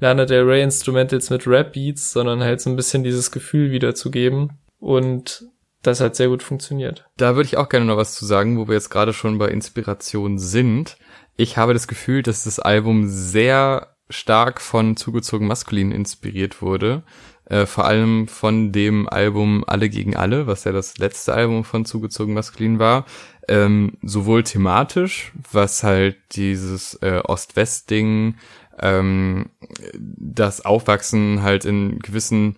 [0.00, 4.58] Lana Del Rey Instrumentals mit Rap Beats, sondern halt so ein bisschen dieses Gefühl wiederzugeben.
[4.78, 5.44] Und
[5.82, 7.06] das hat sehr gut funktioniert.
[7.16, 9.48] Da würde ich auch gerne noch was zu sagen, wo wir jetzt gerade schon bei
[9.48, 10.96] Inspiration sind.
[11.36, 17.02] Ich habe das Gefühl, dass das Album sehr stark von zugezogen maskulin inspiriert wurde.
[17.50, 21.84] Äh, vor allem von dem Album Alle gegen Alle, was ja das letzte Album von
[21.84, 23.04] zugezogen maskulin war.
[23.48, 28.36] Ähm, sowohl thematisch, was halt dieses äh, Ost-West-Ding,
[28.80, 29.50] ähm,
[29.98, 32.56] das Aufwachsen halt in gewissen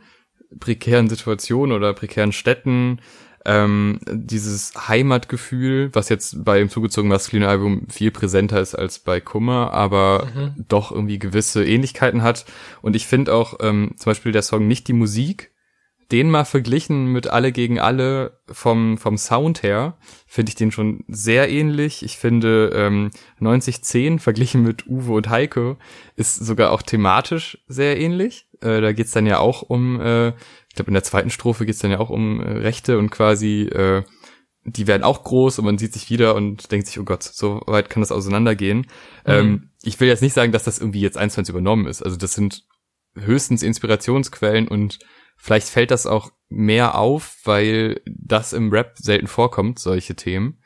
[0.60, 3.00] prekären Situationen oder prekären Städten,
[3.44, 9.20] ähm, dieses Heimatgefühl, was jetzt bei dem zugezogenen maskulinen Album viel präsenter ist als bei
[9.20, 10.64] Kummer, aber mhm.
[10.68, 12.44] doch irgendwie gewisse Ähnlichkeiten hat.
[12.80, 15.51] Und ich finde auch ähm, zum Beispiel der Song nicht die Musik,
[16.12, 19.96] den mal verglichen mit Alle gegen Alle vom, vom Sound her,
[20.26, 22.04] finde ich den schon sehr ähnlich.
[22.04, 25.78] Ich finde ähm, 9010 verglichen mit Uwe und Heike
[26.14, 28.46] ist sogar auch thematisch sehr ähnlich.
[28.60, 30.32] Äh, da geht's dann ja auch um äh,
[30.72, 33.10] ich glaube, in der zweiten Strophe geht es dann ja auch um äh, Rechte und
[33.10, 34.04] quasi, äh,
[34.64, 37.60] die werden auch groß und man sieht sich wieder und denkt sich, oh Gott, so
[37.66, 38.78] weit kann das auseinandergehen.
[38.78, 38.86] Mhm.
[39.26, 42.02] Ähm, ich will jetzt nicht sagen, dass das irgendwie jetzt eins zu eins übernommen ist.
[42.02, 42.64] Also das sind
[43.14, 44.98] höchstens Inspirationsquellen und
[45.42, 50.58] vielleicht fällt das auch mehr auf, weil das im Rap selten vorkommt, solche Themen.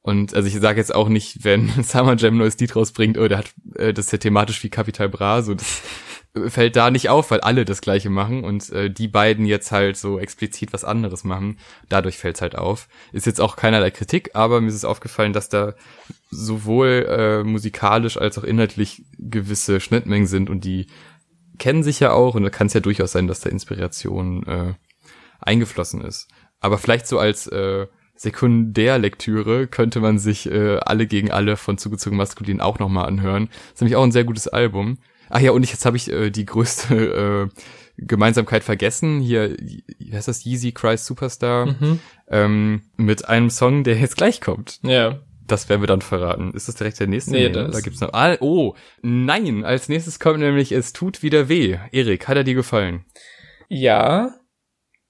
[0.00, 3.38] Und also ich sage jetzt auch nicht, wenn Summer Jam neues Lied rausbringt, oh, der
[3.38, 5.82] hat äh, das ist ja thematisch wie Capital Bra, so das
[6.48, 9.98] fällt da nicht auf, weil alle das gleiche machen und äh, die beiden jetzt halt
[9.98, 11.58] so explizit was anderes machen.
[11.90, 12.88] Dadurch fällt's halt auf.
[13.12, 15.74] Ist jetzt auch keinerlei Kritik, aber mir ist es aufgefallen, dass da
[16.30, 20.86] sowohl äh, musikalisch als auch inhaltlich gewisse Schnittmengen sind und die
[21.62, 24.74] kennen sich ja auch und da kann es ja durchaus sein, dass da Inspiration äh,
[25.38, 26.26] eingeflossen ist.
[26.58, 32.16] Aber vielleicht so als äh, Sekundärlektüre könnte man sich äh, alle gegen alle von zugezogen
[32.16, 33.46] maskulin auch nochmal anhören.
[33.46, 34.98] Das ist nämlich auch ein sehr gutes Album.
[35.30, 37.62] Ach ja, und ich, jetzt habe ich äh, die größte äh,
[37.96, 39.20] Gemeinsamkeit vergessen.
[39.20, 40.44] Hier, wie heißt das?
[40.44, 41.66] Yeezy Christ Superstar.
[41.66, 42.00] Mhm.
[42.26, 44.80] Ähm, mit einem Song, der jetzt gleich kommt.
[44.82, 45.20] Ja.
[45.52, 46.54] Das werden wir dann verraten.
[46.54, 47.32] Ist das direkt der nächste?
[47.32, 48.14] Nee, das da gibt's noch.
[48.14, 49.66] Ah, oh, nein.
[49.66, 51.76] Als nächstes kommt nämlich Es tut wieder weh.
[51.90, 53.04] Erik, hat er dir gefallen?
[53.68, 54.34] Ja.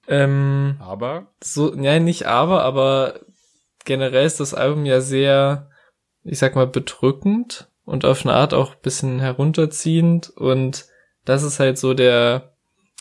[0.05, 1.33] Ähm, aber?
[1.41, 3.21] So, ja, nicht aber, aber
[3.85, 5.69] generell ist das Album ja sehr,
[6.25, 10.87] ich sag mal, bedrückend und auf eine Art auch bisschen herunterziehend und
[11.23, 12.53] das ist halt so der,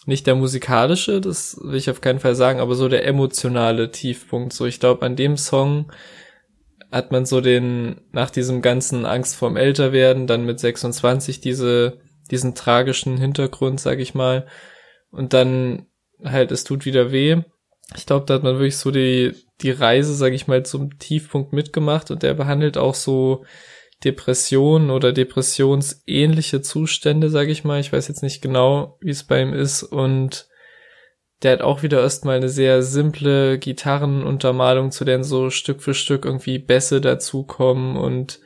[0.07, 4.53] nicht der musikalische, das will ich auf keinen Fall sagen, aber so der emotionale Tiefpunkt.
[4.53, 5.91] So, ich glaube, an dem Song
[6.93, 11.99] hat man so den, nach diesem ganzen Angst vorm Älterwerden, dann mit 26 diese,
[12.31, 14.47] diesen tragischen Hintergrund, sag ich mal.
[15.11, 15.87] Und dann
[16.23, 17.39] halt, es tut wieder weh.
[17.97, 21.53] Ich glaube, da hat man wirklich so die, die Reise, sag ich mal, zum Tiefpunkt
[21.53, 23.45] mitgemacht und der behandelt auch so
[24.05, 27.81] Depressionen oder depressionsähnliche Zustände, sage ich mal.
[27.81, 29.83] Ich weiß jetzt nicht genau, wie es bei ihm ist.
[29.83, 30.47] Und
[31.43, 36.25] der hat auch wieder erstmal eine sehr simple Gitarrenuntermalung, zu denen so Stück für Stück
[36.25, 37.97] irgendwie Bässe dazukommen.
[37.97, 38.41] Und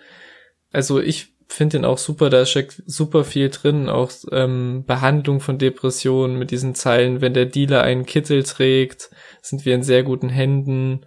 [0.72, 5.58] also ich finde den auch super, da steckt super viel drin, auch ähm, Behandlung von
[5.58, 9.10] Depressionen mit diesen Zeilen, wenn der Dealer einen Kittel trägt,
[9.42, 11.06] sind wir in sehr guten Händen.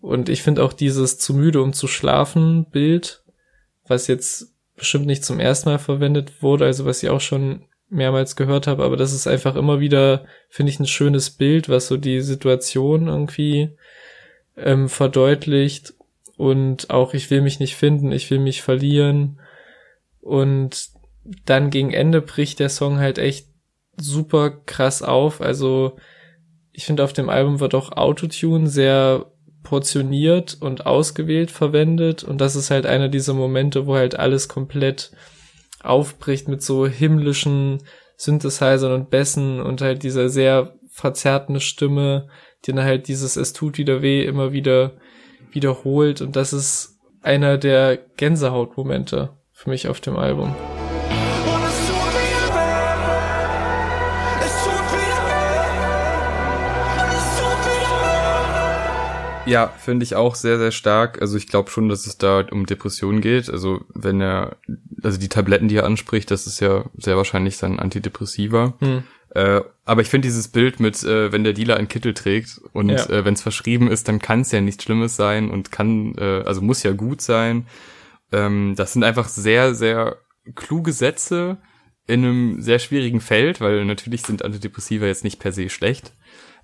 [0.00, 3.24] Und ich finde auch dieses zu müde, um zu schlafen Bild
[3.86, 8.36] was jetzt bestimmt nicht zum ersten Mal verwendet wurde, also was ich auch schon mehrmals
[8.36, 11.96] gehört habe, aber das ist einfach immer wieder, finde ich, ein schönes Bild, was so
[11.96, 13.70] die Situation irgendwie
[14.56, 15.94] ähm, verdeutlicht.
[16.36, 19.40] Und auch ich will mich nicht finden, ich will mich verlieren.
[20.20, 20.88] Und
[21.46, 23.46] dann gegen Ende bricht der Song halt echt
[23.96, 25.96] super krass auf, also
[26.74, 29.26] ich finde auf dem Album wird auch Autotune sehr
[29.62, 32.24] portioniert und ausgewählt verwendet.
[32.24, 35.12] Und das ist halt einer dieser Momente, wo halt alles komplett
[35.84, 37.82] aufbricht mit so himmlischen
[38.16, 42.28] Synthesizern und Bässen und halt dieser sehr verzerrten Stimme,
[42.64, 44.92] die dann halt dieses Es tut wieder weh immer wieder
[45.52, 50.54] wiederholt und das ist einer der Gänsehautmomente für mich auf dem Album.
[59.46, 61.20] Ja, finde ich auch sehr, sehr stark.
[61.20, 63.50] Also ich glaube schon, dass es da um Depressionen geht.
[63.50, 64.56] Also wenn er,
[65.02, 68.74] also die Tabletten, die er anspricht, das ist ja sehr wahrscheinlich sein Antidepressiva.
[68.80, 69.04] Hm.
[69.30, 72.90] Äh, aber ich finde dieses Bild mit, äh, wenn der Dealer einen Kittel trägt und
[72.90, 73.04] ja.
[73.10, 76.42] äh, wenn es verschrieben ist, dann kann es ja nichts Schlimmes sein und kann, äh,
[76.44, 77.66] also muss ja gut sein.
[78.32, 80.18] Ähm, das sind einfach sehr, sehr
[80.54, 81.58] kluge Sätze
[82.06, 86.12] in einem sehr schwierigen Feld, weil natürlich sind Antidepressiva jetzt nicht per se schlecht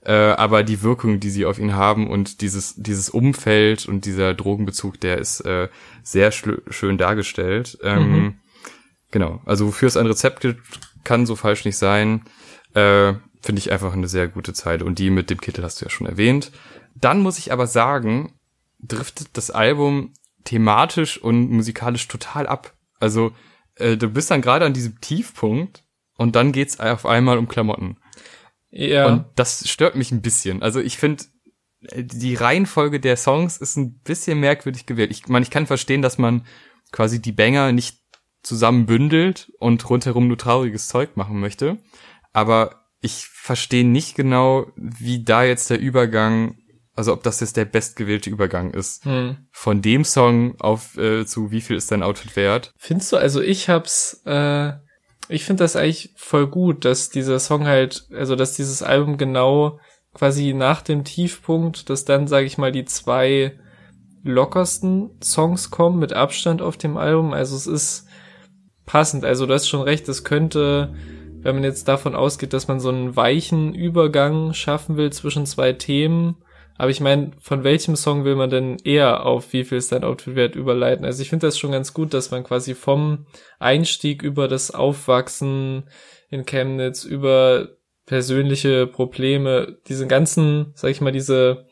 [0.03, 4.35] äh, aber die Wirkung, die sie auf ihn haben und dieses, dieses Umfeld und dieser
[4.35, 5.69] Drogenbezug, der ist äh,
[6.03, 7.79] sehr schön dargestellt.
[7.83, 8.35] Ähm, mhm.
[9.11, 10.63] Genau, also wofür es ein Rezept gibt,
[11.05, 12.23] kann so falsch nicht sein.
[12.75, 14.85] Äh, Finde ich einfach eine sehr gute Zeile.
[14.85, 16.53] Und die mit dem Kittel hast du ja schon erwähnt.
[16.95, 18.35] Dann muss ich aber sagen,
[18.79, 20.13] driftet das Album
[20.45, 22.75] thematisch und musikalisch total ab.
[22.99, 23.33] Also
[23.77, 25.85] äh, du bist dann gerade an diesem Tiefpunkt
[26.17, 27.97] und dann geht's auf einmal um Klamotten.
[28.71, 29.07] Ja.
[29.07, 30.63] Und das stört mich ein bisschen.
[30.63, 31.25] Also ich finde,
[31.97, 35.11] die Reihenfolge der Songs ist ein bisschen merkwürdig gewählt.
[35.11, 36.47] Ich meine, ich kann verstehen, dass man
[36.93, 37.99] quasi die Banger nicht
[38.43, 41.79] zusammen bündelt und rundherum nur trauriges Zeug machen möchte.
[42.33, 46.59] Aber ich verstehe nicht genau, wie da jetzt der Übergang,
[46.95, 49.05] also ob das jetzt der bestgewählte Übergang ist.
[49.05, 49.49] Hm.
[49.51, 52.73] Von dem Song auf äh, zu wie viel ist dein Outfit wert?
[52.77, 54.73] Findest du, also ich hab's äh,
[55.31, 59.79] ich finde das eigentlich voll gut, dass dieser Song halt, also dass dieses Album genau
[60.13, 63.59] quasi nach dem Tiefpunkt, dass dann, sage ich mal, die zwei
[64.25, 67.33] lockersten Songs kommen mit Abstand auf dem Album.
[67.33, 68.09] Also es ist
[68.87, 69.25] passend.
[69.25, 70.93] Also du hast schon recht, es könnte,
[71.43, 75.73] wenn man jetzt davon ausgeht, dass man so einen weichen Übergang schaffen will zwischen zwei
[75.73, 76.37] Themen,
[76.81, 80.03] aber ich meine, von welchem Song will man denn eher auf wie viel ist dein
[80.03, 81.05] Outfit wert überleiten?
[81.05, 83.27] Also ich finde das schon ganz gut, dass man quasi vom
[83.59, 85.91] Einstieg über das Aufwachsen
[86.31, 91.67] in Chemnitz, über persönliche Probleme, diesen ganzen, sag ich mal, diese,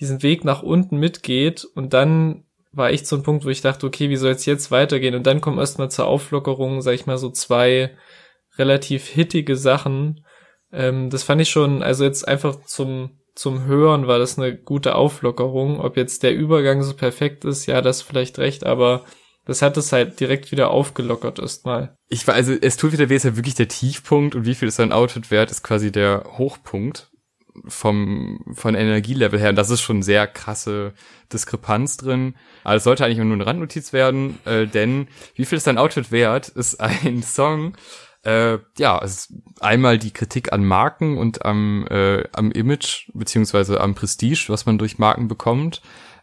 [0.00, 3.86] diesen Weg nach unten mitgeht und dann war echt so ein Punkt, wo ich dachte,
[3.86, 5.14] okay, wie soll es jetzt weitergehen?
[5.14, 7.96] Und dann kommen erstmal zur Auflockerung, sag ich mal, so zwei
[8.58, 10.26] relativ hittige Sachen.
[10.72, 14.94] Ähm, das fand ich schon, also jetzt einfach zum zum Hören war das eine gute
[14.94, 15.80] Auflockerung.
[15.80, 19.04] Ob jetzt der Übergang so perfekt ist, ja, das vielleicht recht, aber
[19.46, 21.96] Das hat es halt direkt wieder aufgelockert erstmal.
[22.08, 24.68] Ich war, also es tut wieder weh, ist ja wirklich der Tiefpunkt und wie viel
[24.68, 27.10] ist sein Outfit wert, ist quasi der Hochpunkt
[27.66, 29.50] vom, von Energielevel her.
[29.50, 30.92] Und das ist schon sehr krasse
[31.32, 32.34] Diskrepanz drin.
[32.64, 36.12] Aber es sollte eigentlich nur eine Randnotiz werden, äh, denn wie viel ist dein Outfit
[36.12, 37.76] wert, ist ein Song,
[38.22, 43.80] äh, ja, es ist einmal die Kritik an Marken und am, äh, am Image, beziehungsweise
[43.80, 45.80] am Prestige, was man durch Marken bekommt.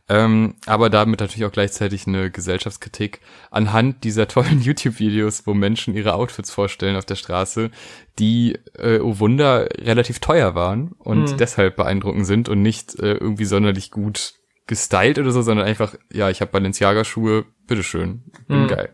[0.09, 3.19] Ähm, aber damit natürlich auch gleichzeitig eine Gesellschaftskritik
[3.51, 7.71] anhand dieser tollen YouTube-Videos, wo Menschen ihre Outfits vorstellen auf der Straße,
[8.17, 11.37] die, äh, oh Wunder, relativ teuer waren und mhm.
[11.37, 16.29] deshalb beeindruckend sind und nicht äh, irgendwie sonderlich gut gestylt oder so, sondern einfach, ja,
[16.29, 18.67] ich habe Balenciaga-Schuhe, bitteschön, bin mhm.
[18.67, 18.93] geil.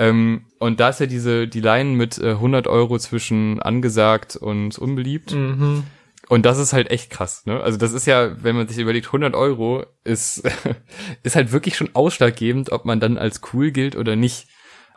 [0.00, 4.78] Ähm, und da ist ja diese, die Line mit äh, 100 Euro zwischen angesagt und
[4.78, 5.32] unbeliebt.
[5.34, 5.84] Mhm.
[6.26, 7.60] Und das ist halt echt krass, ne?
[7.60, 10.42] Also das ist ja, wenn man sich überlegt, 100 Euro ist,
[11.22, 14.48] ist halt wirklich schon ausschlaggebend, ob man dann als cool gilt oder nicht.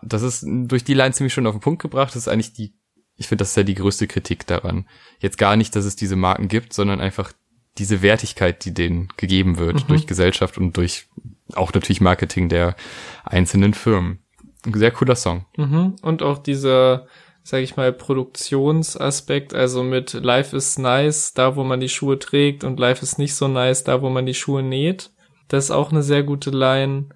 [0.02, 2.10] Das ist durch die Line ziemlich schon auf den Punkt gebracht.
[2.10, 2.74] Das ist eigentlich die,
[3.18, 4.88] ich finde, das ist ja die größte Kritik daran.
[5.20, 7.34] Jetzt gar nicht, dass es diese Marken gibt, sondern einfach
[7.78, 9.88] diese Wertigkeit, die denen gegeben wird mhm.
[9.88, 11.08] durch Gesellschaft und durch
[11.56, 12.78] auch natürlich Marketing der
[13.26, 14.23] einzelnen Firmen.
[14.66, 15.46] Ein sehr cooler Song.
[15.58, 15.96] Mhm.
[16.02, 17.08] Und auch dieser,
[17.44, 22.64] sage ich mal, Produktionsaspekt, also mit Life is nice, da wo man die Schuhe trägt
[22.64, 25.12] und Life is nicht so nice, da wo man die Schuhe näht.
[25.50, 27.10] Das ist auch eine sehr gute Line.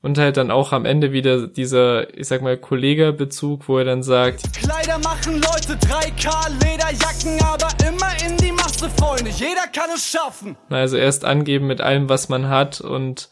[0.00, 4.02] Und halt dann auch am Ende wieder dieser, ich sag mal, Kollegerbezug, wo er dann
[4.02, 9.30] sagt, Kleider machen Leute 3K Lederjacken, aber immer in die Masse, Freunde.
[9.30, 10.56] Jeder kann es schaffen.
[10.68, 13.30] Also erst angeben mit allem, was man hat und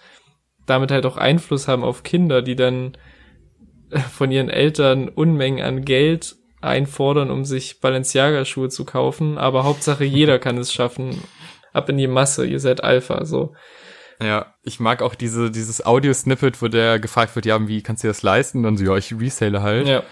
[0.65, 2.97] damit halt auch Einfluss haben auf Kinder, die dann
[4.13, 10.39] von ihren Eltern Unmengen an Geld einfordern, um sich Balenciaga-Schuhe zu kaufen, aber Hauptsache jeder
[10.39, 11.23] kann es schaffen.
[11.73, 13.55] Ab in die Masse, ihr seid Alpha, so.
[14.23, 18.09] Ja, ich mag auch diese, dieses Audio-Snippet, wo der gefragt wird, ja, wie kannst du
[18.09, 18.59] das leisten?
[18.59, 19.89] Und dann so, ja, ich resale halt.
[19.89, 20.03] Ja.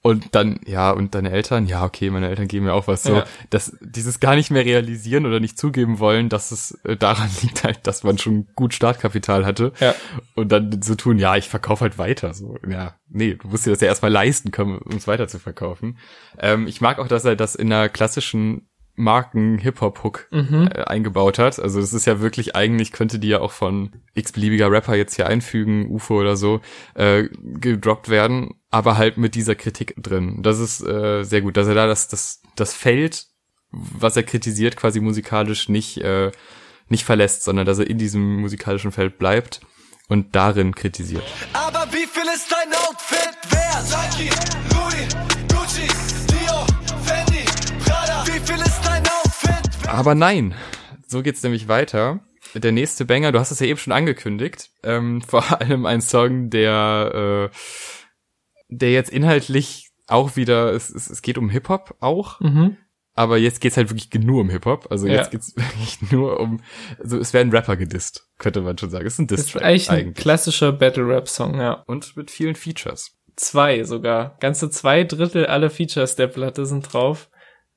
[0.00, 3.16] Und dann, ja, und deine Eltern, ja, okay, meine Eltern geben mir auch was so.
[3.16, 3.24] Ja.
[3.50, 7.64] Das, dieses gar nicht mehr realisieren oder nicht zugeben wollen, dass es äh, daran liegt
[7.64, 9.72] halt, dass man schon gut Startkapital hatte.
[9.80, 9.94] Ja.
[10.36, 12.32] Und dann so tun, ja, ich verkaufe halt weiter.
[12.32, 15.40] So, ja, nee, du musst dir das ja erstmal leisten können, um es weiter zu
[15.40, 15.98] verkaufen.
[16.38, 20.68] Ähm, ich mag auch, dass er das in einer klassischen Marken-Hip-Hop-Hook mhm.
[20.74, 21.58] äh, eingebaut hat.
[21.58, 25.26] Also es ist ja wirklich, eigentlich könnte die ja auch von x-beliebiger Rapper jetzt hier
[25.26, 26.60] einfügen, UFO oder so,
[26.94, 30.42] äh, gedroppt werden, aber halt mit dieser Kritik drin.
[30.42, 33.26] Das ist äh, sehr gut, dass er da das, das, das Feld,
[33.70, 36.30] was er kritisiert, quasi musikalisch nicht, äh,
[36.88, 39.60] nicht verlässt, sondern dass er in diesem musikalischen Feld bleibt
[40.08, 41.24] und darin kritisiert.
[41.52, 43.68] Aber wie viel ist dein Outfit wert?
[43.90, 44.30] Nike,
[44.70, 45.16] Louis,
[45.48, 45.88] Gucci,
[46.28, 46.66] Dio,
[47.04, 47.44] Fendi,
[47.84, 48.24] Prada.
[48.26, 49.88] Wie viel ist dein Outfit wert?
[49.88, 50.54] Aber nein,
[51.06, 52.20] so geht's nämlich weiter.
[52.54, 56.50] Der nächste Banger, du hast es ja eben schon angekündigt, ähm, vor allem ein Song,
[56.50, 57.56] der, äh,
[58.68, 62.76] der jetzt inhaltlich auch wieder, es, es, es geht um Hip-Hop auch, mhm
[63.18, 64.92] aber jetzt geht's halt wirklich nur um Hip-Hop.
[64.92, 65.30] Also jetzt ja.
[65.30, 66.60] geht's wirklich nur um,
[67.02, 69.06] also es werden Rapper gedisst, könnte man schon sagen.
[69.06, 69.62] Es ist ein Diss-Track.
[69.62, 71.82] Ist eigentlich, eigentlich ein klassischer Battle-Rap-Song, ja.
[71.88, 73.18] Und mit vielen Features.
[73.34, 74.36] Zwei sogar.
[74.38, 77.28] Ganze zwei Drittel aller Features der Platte sind drauf.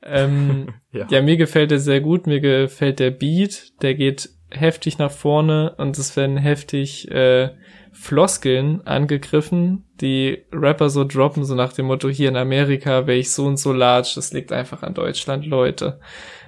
[0.03, 1.07] Ähm, ja.
[1.09, 2.27] ja, mir gefällt der sehr gut.
[2.27, 3.81] Mir gefällt der Beat.
[3.81, 7.49] Der geht heftig nach vorne und es werden heftig äh,
[7.93, 13.31] Floskeln angegriffen, die Rapper so droppen, so nach dem Motto, hier in Amerika wäre ich
[13.31, 15.99] so und so large, das liegt einfach an Deutschland, Leute.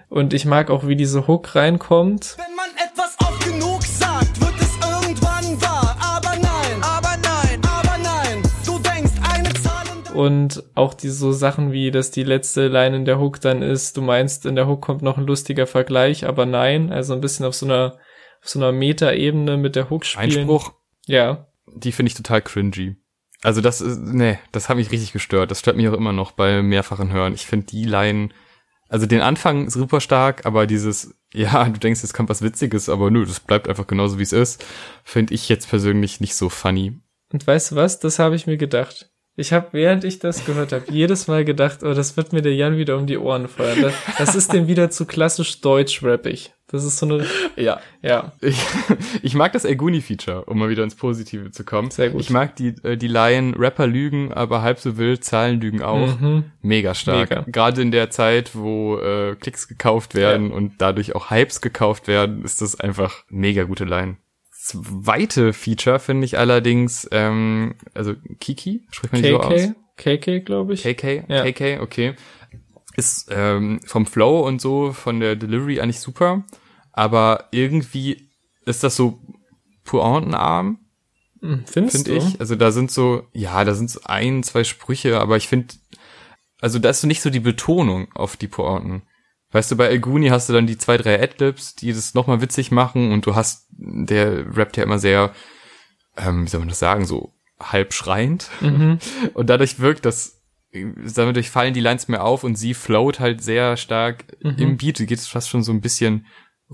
[0.10, 2.38] Und ich mag auch, wie diese Hook reinkommt.
[2.38, 5.98] Wenn man etwas oft genug sagt, wird es irgendwann wahr.
[6.02, 10.16] Aber nein, aber nein, aber nein, du denkst eine Zahl und...
[10.16, 13.98] Und auch die so Sachen wie, dass die letzte Line in der Hook dann ist,
[13.98, 17.46] du meinst, in der Hook kommt noch ein lustiger Vergleich, aber nein, also ein bisschen
[17.46, 17.98] auf so einer,
[18.42, 20.42] auf so einer Meta-Ebene mit der Hook spielen.
[20.42, 20.74] Einspruch.
[21.08, 21.48] Ja.
[21.68, 22.96] Die finde ich total cringy.
[23.42, 25.52] Also das ist, nee, das hat mich richtig gestört.
[25.52, 27.34] Das stört mich auch immer noch bei mehrfachen Hören.
[27.34, 28.30] Ich finde die Line,
[28.88, 33.12] also den Anfang super stark, aber dieses, ja, du denkst, jetzt kommt was Witziges, aber
[33.12, 34.66] nö, das bleibt einfach genauso wie es ist,
[35.04, 37.00] finde ich jetzt persönlich nicht so funny.
[37.32, 38.00] Und weißt du was?
[38.00, 39.10] Das habe ich mir gedacht.
[39.36, 42.54] Ich habe, während ich das gehört habe, jedes Mal gedacht, oh, das wird mir der
[42.54, 43.82] Jan wieder um die Ohren feuern.
[43.82, 46.54] Das, das ist dem wieder zu klassisch deutsch-rappig.
[46.74, 47.24] Das ist so eine.
[47.56, 47.80] Ja.
[48.02, 48.32] Ja.
[48.42, 48.58] Ich,
[49.22, 51.92] ich mag das Elguni-Feature, um mal wieder ins Positive zu kommen.
[51.92, 52.20] Sehr gut.
[52.20, 56.20] Ich mag die, äh, die Laien, Rapper lügen, aber halb so wild, Zahlen lügen auch.
[56.20, 56.46] Mhm.
[56.64, 57.30] Mega stark.
[57.30, 57.46] Mega.
[57.46, 60.56] Gerade in der Zeit, wo äh, Klicks gekauft werden ja.
[60.56, 64.18] und dadurch auch Hypes gekauft werden, ist das einfach mega gute Line.
[64.50, 69.70] Zweite Feature finde ich allerdings, ähm, also Kiki, spricht man die so aus?
[69.98, 70.82] KK, glaube ich.
[70.82, 71.52] KK, ja.
[71.52, 72.16] KK, okay.
[72.96, 76.44] Ist ähm, vom Flow und so, von der Delivery eigentlich super
[76.94, 78.30] aber irgendwie
[78.66, 79.20] ist das so
[79.84, 80.80] pointenarm
[81.42, 82.26] Hm, Findest finde du?
[82.26, 82.40] ich.
[82.40, 85.74] Also da sind so, ja, da sind so ein, zwei Sprüche, aber ich finde,
[86.62, 89.02] also da ist so nicht so die Betonung auf die Pointen.
[89.52, 92.72] Weißt du, bei Elguni hast du dann die zwei, drei Adlibs, die das nochmal witzig
[92.72, 95.34] machen und du hast, der rappt ja immer sehr,
[96.16, 98.50] ähm, wie soll man das sagen, so halb schreiend.
[98.62, 99.00] Mhm.
[99.34, 100.42] Und dadurch wirkt das,
[100.72, 104.56] dadurch fallen die Lines mehr auf und sie float halt sehr stark Mhm.
[104.58, 105.06] im Beat.
[105.08, 106.26] Geht fast schon so ein bisschen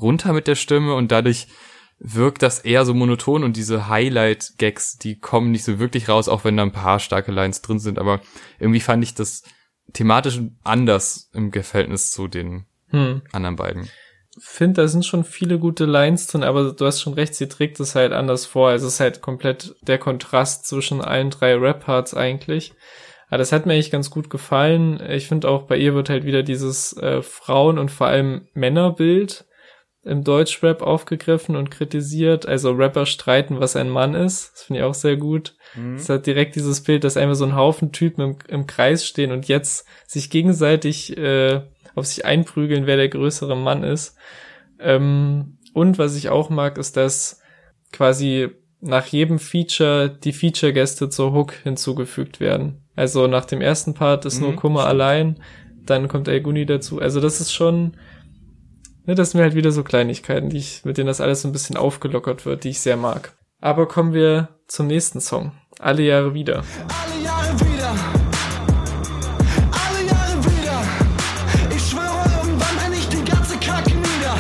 [0.02, 1.48] runter mit der Stimme und dadurch
[2.00, 6.46] wirkt das eher so monoton und diese Highlight-Gags, die kommen nicht so wirklich raus, auch
[6.46, 8.22] wenn da ein paar starke Lines drin sind, aber
[8.58, 9.44] irgendwie fand ich das
[9.94, 13.22] thematisch anders im Verhältnis zu den Hm.
[13.32, 13.90] anderen beiden.
[14.40, 17.80] finde, da sind schon viele gute Lines drin, aber du hast schon recht, sie trägt
[17.80, 18.72] es halt anders vor.
[18.72, 22.74] Es ist halt komplett der Kontrast zwischen allen drei Rap-Parts eigentlich.
[23.28, 25.02] Aber das hat mir eigentlich ganz gut gefallen.
[25.10, 29.46] Ich finde auch, bei ihr wird halt wieder dieses äh, Frauen- und vor allem Männerbild
[30.04, 32.46] im Deutschrap aufgegriffen und kritisiert.
[32.48, 34.52] Also Rapper streiten, was ein Mann ist.
[34.54, 35.56] Das finde ich auch sehr gut.
[35.96, 39.32] Es hat direkt dieses Bild, dass einfach so ein Haufen Typen im, im Kreis stehen
[39.32, 41.62] und jetzt sich gegenseitig äh,
[41.96, 44.16] auf sich einprügeln, wer der größere Mann ist.
[44.80, 47.42] Ähm, und was ich auch mag, ist, dass
[47.92, 48.50] quasi
[48.82, 52.82] nach jedem Feature die Feature-Gäste zur Hook hinzugefügt werden.
[52.96, 54.90] Also nach dem ersten Part ist nur Mhm, Kummer stimmt.
[54.92, 55.40] allein,
[55.86, 57.00] dann kommt El Guni dazu.
[57.00, 57.98] Also das ist schon,
[59.10, 61.48] ne, das sind mir halt wieder so Kleinigkeiten, die ich, mit denen das alles so
[61.48, 63.34] ein bisschen aufgelockert wird, die ich sehr mag.
[63.60, 65.52] Aber kommen wir zum nächsten Song.
[65.80, 66.64] Alle Jahre wieder.
[66.88, 67.90] Alle Jahre wieder.
[69.72, 71.76] Alle Jahre wieder.
[71.76, 74.38] Ich schwöre, irgendwann bin ich die ganze Kacke nieder.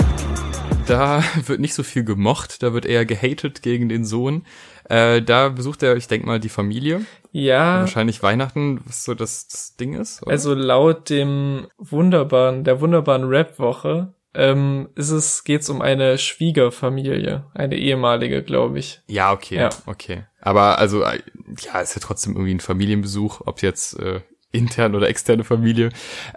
[0.86, 4.46] Da wird nicht so viel gemocht, da wird eher gehatet gegen den Sohn.
[4.88, 7.02] Äh, da besucht er, ich denk mal, die Familie.
[7.32, 10.22] Ja, Wahrscheinlich Weihnachten, was so das, das Ding ist.
[10.22, 10.32] oder?
[10.32, 17.76] Also laut dem wunderbaren, der wunderbaren Rap-Woche ähm, ist es, geht's um eine Schwiegerfamilie, eine
[17.78, 19.02] ehemalige, glaube ich.
[19.08, 19.70] Ja, okay, Ja.
[19.86, 20.26] okay.
[20.42, 21.20] Aber also, äh,
[21.60, 24.22] ja, ist ja trotzdem irgendwie ein Familienbesuch, ob jetzt äh,
[24.52, 25.90] intern oder externe Familie.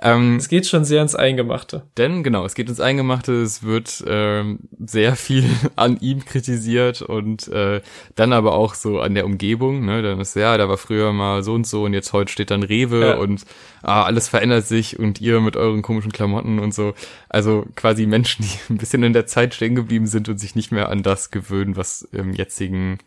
[0.03, 1.85] Ähm, Es geht schon sehr ins Eingemachte.
[1.97, 5.45] denn genau, es geht ins Eingemachte, es wird ähm, sehr viel
[5.77, 7.81] an ihm kritisiert und äh,
[8.15, 9.85] dann aber auch so an der Umgebung.
[9.87, 10.03] Ne?
[10.03, 12.63] Dann ist ja, da war früher mal so und so und jetzt heute steht dann
[12.63, 13.15] Rewe Ja.
[13.15, 13.45] und
[13.83, 16.93] ah, alles verändert sich und ihr mit euren komischen Klamotten und so.
[17.31, 20.71] Also quasi Menschen, die ein bisschen in der Zeit stehen geblieben sind und sich nicht
[20.71, 22.99] mehr an das gewöhnen, was im jetzigen,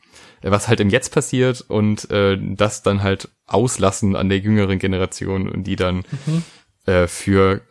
[0.42, 5.50] was halt im Jetzt passiert und äh, das dann halt auslassen an der jüngeren Generation
[5.50, 6.04] und die dann
[6.86, 7.62] äh, für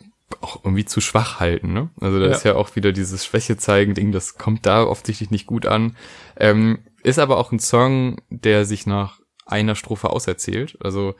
[0.41, 1.91] auch irgendwie zu schwach halten, ne?
[2.01, 2.33] Also da Ja.
[2.33, 5.97] ist ja auch wieder dieses Schwäche zeigen Ding, das kommt da offensichtlich nicht gut an.
[6.37, 10.77] Ähm, ist aber auch ein Song, der sich nach einer Strophe auserzählt.
[10.83, 11.15] Also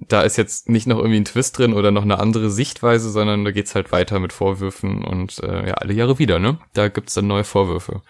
[0.00, 3.44] da ist jetzt nicht noch irgendwie ein Twist drin oder noch eine andere Sichtweise, sondern
[3.44, 6.58] da geht's halt weiter mit Vorwürfen und äh, ja, alle Jahre wieder, ne?
[6.74, 8.02] Da gibt's dann neue Vorwürfe.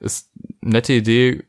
[0.00, 0.30] Ist
[0.60, 1.44] nette Idee,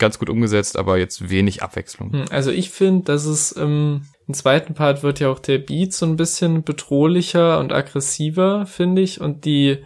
[0.00, 2.12] ganz gut umgesetzt, aber jetzt wenig Abwechslung.
[2.12, 5.92] Hm, Also ich finde, dass es im, im zweiten Part wird ja auch der Beat
[5.92, 9.20] so ein bisschen bedrohlicher und aggressiver, finde ich.
[9.20, 9.78] Und die,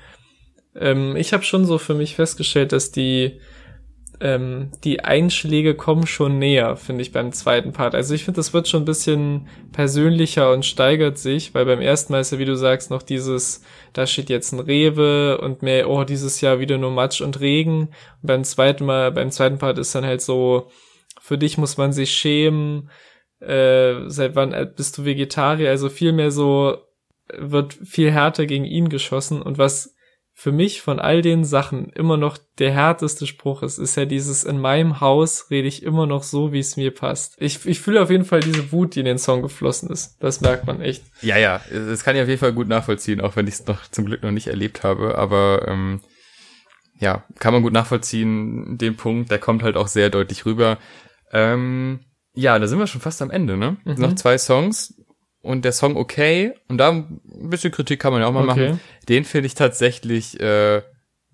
[0.74, 3.38] ähm, ich habe schon so für mich festgestellt, dass die
[4.24, 7.94] ähm, die Einschläge kommen schon näher, finde ich, beim zweiten Part.
[7.94, 12.10] Also ich finde, das wird schon ein bisschen persönlicher und steigert sich, weil beim ersten
[12.14, 13.62] Mal ist ja, wie du sagst, noch dieses,
[13.92, 17.88] da steht jetzt ein Rewe und mehr, oh, dieses Jahr wieder nur Matsch und Regen.
[18.22, 20.70] Und beim zweiten Mal, beim zweiten Part ist dann halt so,
[21.20, 22.88] für dich muss man sich schämen,
[23.40, 25.68] äh, seit wann äh, bist du Vegetarier?
[25.68, 26.78] Also viel mehr so,
[27.36, 29.94] wird viel härter gegen ihn geschossen und was
[30.36, 34.42] für mich von all den Sachen immer noch der härteste Spruch ist, ist ja dieses,
[34.42, 37.36] in meinem Haus rede ich immer noch so, wie es mir passt.
[37.38, 40.16] Ich, ich fühle auf jeden Fall diese Wut, die in den Song geflossen ist.
[40.18, 41.04] Das merkt man echt.
[41.22, 43.88] Ja, ja, das kann ich auf jeden Fall gut nachvollziehen, auch wenn ich es noch
[43.88, 45.16] zum Glück noch nicht erlebt habe.
[45.16, 46.00] Aber ähm,
[46.98, 50.78] ja, kann man gut nachvollziehen, den Punkt, der kommt halt auch sehr deutlich rüber.
[51.32, 52.00] Ähm,
[52.34, 53.76] ja, da sind wir schon fast am Ende, ne?
[53.84, 53.94] Mhm.
[53.94, 54.94] Noch zwei Songs
[55.44, 56.54] und der Song okay.
[56.68, 58.68] Und da ein bisschen Kritik kann man ja auch mal Okay.
[58.68, 58.80] machen.
[59.08, 60.82] Den finde ich tatsächlich, äh,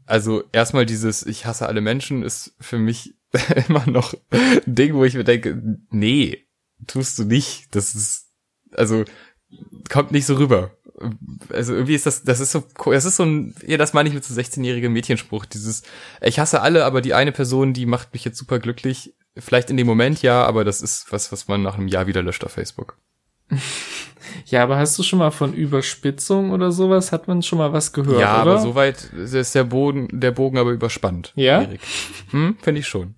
[0.06, 3.14] also erstmal dieses Ich hasse alle Menschen ist für mich
[3.68, 6.46] immer noch ein Ding, wo ich mir denke, nee,
[6.86, 7.74] tust du nicht.
[7.74, 8.26] Das ist,
[8.74, 9.04] also
[9.88, 10.72] kommt nicht so rüber.
[11.50, 14.14] Also irgendwie ist das, das ist so, das ist so ein, ja, das meine ich
[14.14, 15.82] mit so 16-jährigem Mädchenspruch, dieses,
[16.20, 19.14] ich hasse alle, aber die eine Person, die macht mich jetzt super glücklich.
[19.36, 22.22] Vielleicht in dem Moment ja, aber das ist was, was man nach einem Jahr wieder
[22.22, 22.98] löscht auf Facebook.
[24.46, 27.12] Ja, aber hast du schon mal von Überspitzung oder sowas?
[27.12, 28.52] Hat man schon mal was gehört, ja, oder?
[28.52, 31.32] aber soweit ist der Boden, der Bogen aber überspannt.
[31.36, 31.62] Ja?
[31.62, 31.80] Erik.
[32.30, 33.16] Hm, finde ich schon.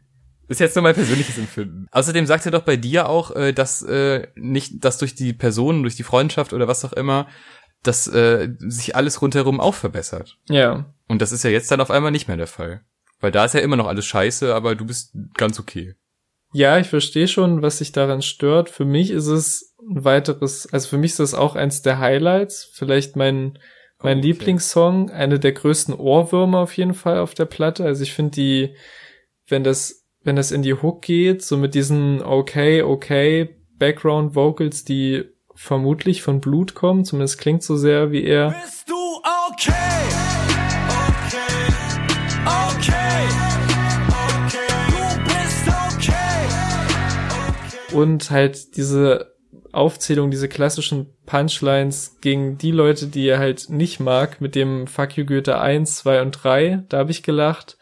[0.48, 1.86] Ist jetzt nur mein persönliches Empfinden.
[1.92, 5.82] Außerdem sagt er doch bei dir auch, äh, dass äh, nicht, dass durch die Personen,
[5.82, 7.26] durch die Freundschaft oder was auch immer,
[7.82, 10.38] dass äh, sich alles rundherum auch verbessert.
[10.48, 10.92] Ja.
[11.08, 12.82] Und das ist ja jetzt dann auf einmal nicht mehr der Fall.
[13.20, 15.94] Weil da ist ja immer noch alles scheiße, aber du bist ganz okay.
[16.52, 18.68] Ja, ich verstehe schon, was sich daran stört.
[18.68, 22.70] Für mich ist es ein weiteres, also für mich ist das auch eins der Highlights.
[22.72, 23.58] Vielleicht mein,
[24.02, 24.28] mein okay.
[24.28, 27.84] Lieblingssong, eine der größten Ohrwürmer auf jeden Fall auf der Platte.
[27.84, 28.76] Also ich finde die,
[29.48, 34.84] wenn das, wenn das in die Hook geht, so mit diesen okay, okay Background Vocals,
[34.84, 35.24] die
[35.54, 38.50] vermutlich von Blut kommen, zumindest klingt so sehr wie er.
[38.62, 38.94] Bist du
[39.50, 39.52] okay?
[39.52, 40.01] Okay,
[47.92, 49.32] Und halt diese
[49.72, 55.16] Aufzählung, diese klassischen Punchlines gegen die Leute, die er halt nicht mag, mit dem Fuck
[55.16, 57.78] you Goethe 1, 2 und 3, da habe ich gelacht.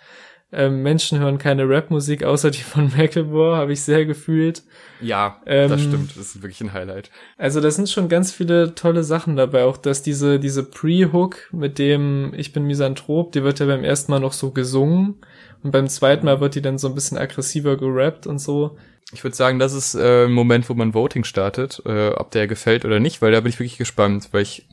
[0.52, 4.62] Ähm, Menschen hören keine Rapmusik außer die von Macklemore, habe ich sehr gefühlt.
[5.00, 7.10] Ja, ähm, das stimmt, das ist wirklich ein Highlight.
[7.38, 11.78] Also da sind schon ganz viele tolle Sachen dabei, auch dass diese diese Pre-Hook mit
[11.78, 15.20] dem Ich bin Misanthrop, die wird ja beim ersten Mal noch so gesungen
[15.62, 18.76] und beim zweiten Mal wird die dann so ein bisschen aggressiver gerappt und so.
[19.12, 22.46] Ich würde sagen, das ist äh, ein Moment, wo man Voting startet, äh, ob der
[22.46, 24.68] gefällt oder nicht, weil da bin ich wirklich gespannt, weil ich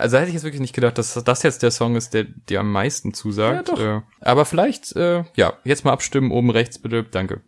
[0.00, 2.60] also hätte ich jetzt wirklich nicht gedacht, dass das jetzt der Song ist, der dir
[2.60, 3.68] am meisten zusagt.
[3.68, 3.80] Ja, doch.
[3.80, 7.42] Äh, aber vielleicht, äh, ja, jetzt mal abstimmen, oben rechts bitte, danke.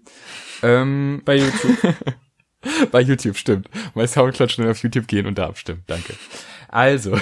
[0.63, 1.95] Ähm, Bei YouTube.
[2.93, 3.69] Bei YouTube, stimmt.
[3.95, 6.15] Bei Soundcloud schnell auf YouTube gehen und da abstimmen, danke.
[6.69, 7.19] Also,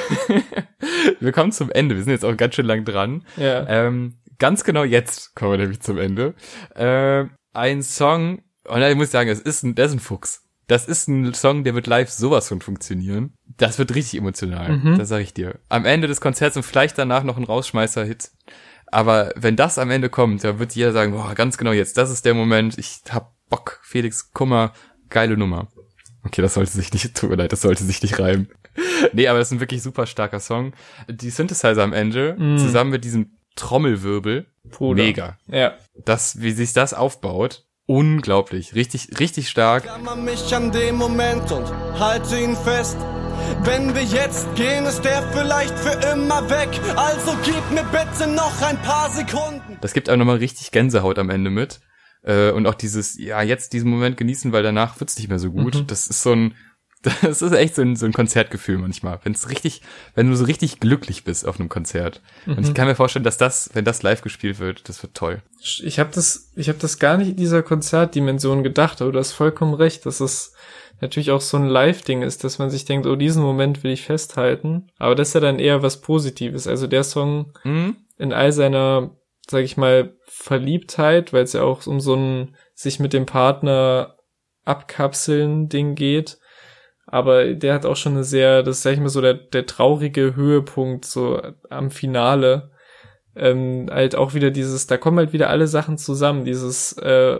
[1.21, 3.25] wir kommen zum Ende, wir sind jetzt auch ganz schön lang dran.
[3.37, 3.67] Ja.
[3.69, 6.35] Ähm, ganz genau jetzt kommen wir nämlich zum Ende.
[6.75, 10.87] Äh, ein Song, und ich muss sagen, es ist ein, das ist ein Fuchs das
[10.87, 13.35] ist ein Song, der wird live sowas von funktionieren.
[13.57, 14.99] Das wird richtig emotional, mhm.
[14.99, 15.59] das sag ich dir.
[15.69, 18.31] Am Ende des Konzerts und vielleicht danach noch ein Rausschmeißer-Hit.
[18.87, 22.11] Aber wenn das am Ende kommt, da wird jeder sagen, boah, ganz genau jetzt, das
[22.11, 24.73] ist der Moment, ich hab Bock, Felix Kummer,
[25.09, 25.69] geile Nummer.
[26.23, 28.49] Okay, das sollte sich nicht, tut mir leid, das sollte sich nicht reimen.
[29.13, 30.73] nee, aber das ist ein wirklich super starker Song.
[31.09, 32.59] Die Synthesizer am Ende, mm.
[32.59, 35.03] zusammen mit diesem Trommelwirbel, Bruder.
[35.03, 35.39] mega.
[35.49, 35.75] Ja.
[36.05, 39.83] Das, wie sich das aufbaut, unglaublich, richtig, richtig stark.
[39.83, 41.67] Klammer mich an den Moment und
[41.99, 42.97] halte ihn fest.
[43.65, 46.69] Wenn wir jetzt gehen, ist er vielleicht für immer weg.
[46.95, 49.77] Also gib mir bitte noch ein paar Sekunden.
[49.81, 51.81] Das gibt einem nochmal richtig Gänsehaut am Ende mit.
[52.23, 55.51] Äh, und auch dieses, ja, jetzt diesen Moment genießen, weil danach wird's nicht mehr so
[55.51, 55.75] gut.
[55.75, 55.87] Mhm.
[55.89, 56.55] Das ist so ein,
[57.03, 59.21] das ist echt so ein, so ein Konzertgefühl manchmal.
[59.23, 59.81] Wenn es richtig,
[60.15, 62.21] wenn du so richtig glücklich bist auf einem Konzert.
[62.45, 62.59] Mhm.
[62.59, 62.75] Und ich mhm.
[62.75, 65.43] kann mir vorstellen, dass das, wenn das live gespielt wird, das wird toll.
[65.83, 69.33] Ich habe das, ich habe das gar nicht in dieser Konzertdimension gedacht, aber du hast
[69.33, 70.55] vollkommen recht, dass es
[71.01, 74.03] natürlich auch so ein Live-Ding ist, dass man sich denkt, oh, diesen Moment will ich
[74.03, 74.89] festhalten.
[74.99, 76.67] Aber das ist ja dann eher was Positives.
[76.67, 77.97] Also der Song mhm.
[78.19, 79.17] in all seiner,
[79.49, 84.17] sag ich mal, Verliebtheit, weil es ja auch um so ein sich mit dem Partner
[84.65, 86.39] abkapseln Ding geht,
[87.11, 90.37] aber der hat auch schon eine sehr, das sag ich mal so der, der traurige
[90.37, 92.71] Höhepunkt so am Finale.
[93.35, 97.39] Ähm, halt auch wieder dieses, da kommen halt wieder alle Sachen zusammen, dieses äh,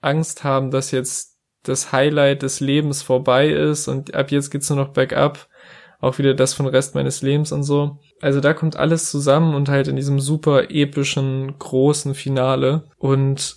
[0.00, 4.78] Angst haben, dass jetzt das Highlight des Lebens vorbei ist und ab jetzt geht's nur
[4.78, 5.48] noch bergab.
[6.00, 7.98] Auch wieder das von Rest meines Lebens und so.
[8.20, 12.88] Also da kommt alles zusammen und halt in diesem super epischen, großen Finale.
[12.98, 13.56] Und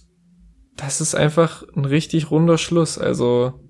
[0.77, 2.97] das ist einfach ein richtig runder Schluss.
[2.97, 3.66] Also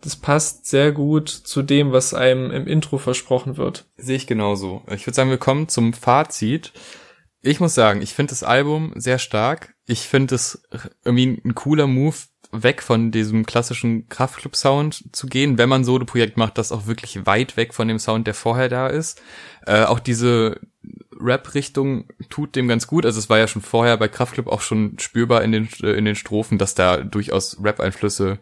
[0.00, 3.86] das passt sehr gut zu dem, was einem im Intro versprochen wird.
[3.96, 4.82] Sehe ich genauso.
[4.92, 6.72] Ich würde sagen, wir kommen zum Fazit.
[7.40, 9.74] Ich muss sagen, ich finde das Album sehr stark.
[9.86, 10.62] Ich finde es
[11.04, 12.16] irgendwie ein cooler Move,
[12.50, 16.86] weg von diesem klassischen Kraftclub-Sound zu gehen, wenn man so ein Projekt macht, das auch
[16.86, 19.20] wirklich weit weg von dem Sound, der vorher da ist.
[19.66, 20.60] Äh, auch diese
[21.20, 23.04] Rap-Richtung tut dem ganz gut.
[23.04, 26.14] Also es war ja schon vorher bei Kraftclub auch schon spürbar in den, in den
[26.14, 28.38] Strophen, dass da durchaus Rap-Einflüsse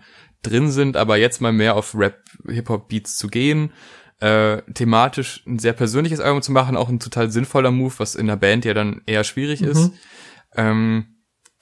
[0.46, 3.72] drin sind, aber jetzt mal mehr auf Rap, Hip-Hop-Beats zu gehen,
[4.20, 8.26] äh, thematisch ein sehr persönliches Album zu machen, auch ein total sinnvoller Move, was in
[8.26, 9.68] der Band ja dann eher schwierig mhm.
[9.68, 9.90] ist.
[10.54, 11.16] Ähm,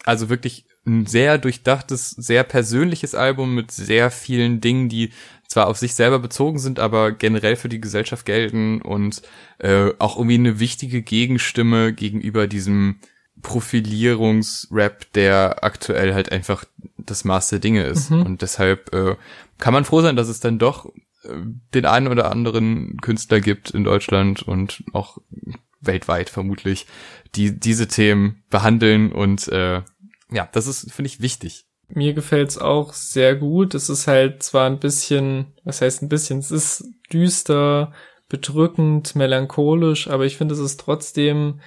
[0.04, 5.10] also wirklich ein sehr durchdachtes, sehr persönliches Album mit sehr vielen Dingen, die
[5.48, 9.22] zwar auf sich selber bezogen sind, aber generell für die Gesellschaft gelten und
[9.58, 13.00] äh, auch irgendwie eine wichtige Gegenstimme gegenüber diesem
[13.44, 16.64] Profilierungsrap, der aktuell halt einfach
[16.96, 18.10] das Maß der Dinge ist.
[18.10, 18.22] Mhm.
[18.22, 19.14] Und deshalb äh,
[19.58, 20.86] kann man froh sein, dass es dann doch
[21.22, 21.28] äh,
[21.74, 25.18] den einen oder anderen Künstler gibt in Deutschland und auch
[25.80, 26.86] weltweit vermutlich,
[27.36, 29.82] die diese Themen behandeln und äh,
[30.32, 31.66] ja, das ist, finde ich, wichtig.
[31.88, 33.74] Mir gefällt's auch sehr gut.
[33.74, 37.92] Es ist halt zwar ein bisschen, was heißt ein bisschen, es ist düster,
[38.30, 41.60] bedrückend, melancholisch, aber ich finde, es ist trotzdem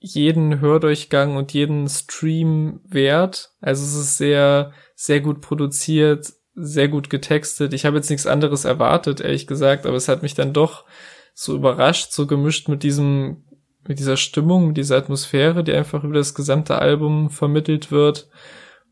[0.00, 3.50] jeden Hördurchgang und jeden Stream wert.
[3.60, 7.74] Also es ist sehr, sehr gut produziert, sehr gut getextet.
[7.74, 10.86] Ich habe jetzt nichts anderes erwartet, ehrlich gesagt, aber es hat mich dann doch
[11.34, 13.44] so überrascht, so gemischt mit diesem,
[13.86, 18.30] mit dieser Stimmung, mit dieser Atmosphäre, die einfach über das gesamte Album vermittelt wird.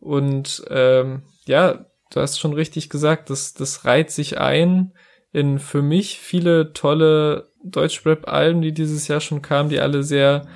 [0.01, 4.93] Und ähm, ja, du hast schon richtig gesagt, das, das reiht sich ein
[5.33, 10.47] in für mich viele tolle Deutschrap-Alben, die dieses Jahr schon kamen, die alle sehr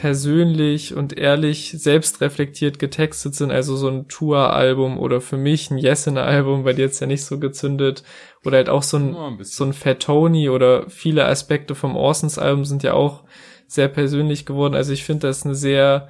[0.00, 6.64] persönlich und ehrlich selbstreflektiert getextet sind, also so ein Tour-Album oder für mich ein Yesin-Album,
[6.64, 8.02] bei dir jetzt ja nicht so gezündet,
[8.42, 11.96] oder halt auch so ein, oh, ein so ein Fat Tony oder viele Aspekte vom
[11.96, 13.24] Orsons-Album sind ja auch
[13.66, 14.74] sehr persönlich geworden.
[14.74, 16.08] Also ich finde das eine sehr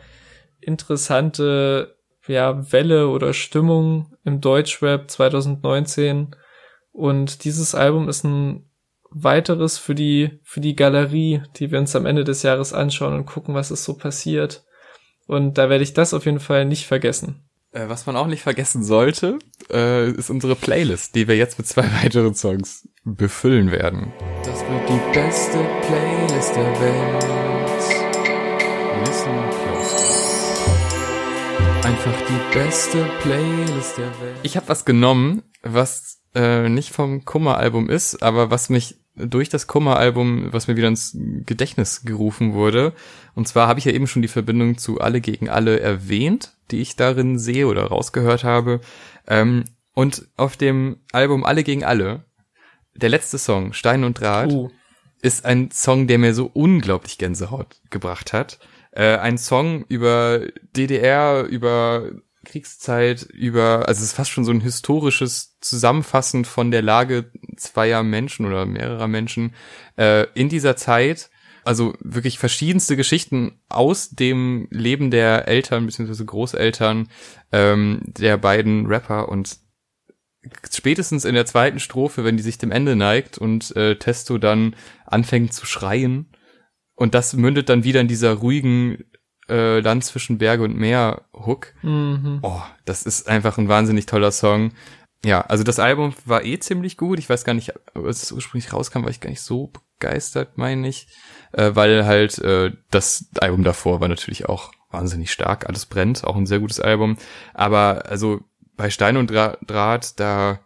[0.61, 1.97] interessante
[2.29, 6.37] ja, Welle oder Stimmung im Deutschrap 2019.
[6.93, 8.70] Und dieses Album ist ein
[9.11, 13.27] weiteres für die, für die Galerie, die wir uns am Ende des Jahres anschauen und
[13.27, 14.65] gucken, was ist so passiert.
[15.27, 17.45] Und da werde ich das auf jeden Fall nicht vergessen.
[17.73, 19.39] Äh, was man auch nicht vergessen sollte,
[19.71, 24.13] äh, ist unsere Playlist, die wir jetzt mit zwei weiteren Songs befüllen werden.
[24.45, 27.25] Das wird die beste Playlist der Welt.
[29.07, 30.11] Listen close.
[31.85, 34.37] Einfach die beste Playlist der Welt.
[34.43, 39.67] Ich habe was genommen, was äh, nicht vom Kummer-Album ist, aber was mich durch das
[39.67, 41.17] Kummer-Album, was mir wieder ins
[41.47, 42.93] Gedächtnis gerufen wurde.
[43.35, 46.81] Und zwar habe ich ja eben schon die Verbindung zu Alle gegen Alle erwähnt, die
[46.81, 48.81] ich darin sehe oder rausgehört habe.
[49.27, 49.65] Ähm,
[49.95, 52.25] und auf dem Album Alle gegen Alle,
[52.95, 54.71] der letzte Song, Stein und Draht, uh.
[55.23, 58.59] ist ein Song, der mir so unglaublich Gänsehaut gebracht hat.
[58.93, 60.41] Äh, ein Song über
[60.77, 62.11] DDR, über
[62.45, 68.03] Kriegszeit über, also es ist fast schon so ein historisches Zusammenfassen von der Lage zweier
[68.03, 69.55] Menschen oder mehrerer Menschen
[69.97, 71.31] äh, in dieser Zeit.
[71.63, 76.25] Also wirklich verschiedenste Geschichten aus dem Leben der Eltern bzw.
[76.25, 77.09] Großeltern
[77.53, 79.59] ähm, der beiden Rapper und
[80.71, 84.75] spätestens in der zweiten Strophe, wenn die sich dem Ende neigt und äh, Testo dann
[85.05, 86.31] anfängt zu schreien
[87.01, 89.05] und das mündet dann wieder in dieser ruhigen
[89.51, 91.75] äh, Land zwischen Berge und Meer Hook.
[91.83, 92.39] Mhm.
[92.43, 94.73] Oh, das ist einfach ein wahnsinnig toller Song.
[95.25, 97.19] Ja, also das Album war eh ziemlich gut.
[97.19, 100.89] Ich weiß gar nicht, als es ursprünglich rauskam, war ich gar nicht so begeistert, meine
[100.89, 101.09] ich.
[101.53, 105.67] Äh, weil halt äh, das Album davor war natürlich auch wahnsinnig stark.
[105.69, 107.17] Alles brennt, auch ein sehr gutes Album.
[107.53, 108.41] Aber also
[108.77, 110.61] bei Stein und Dra Draht, da,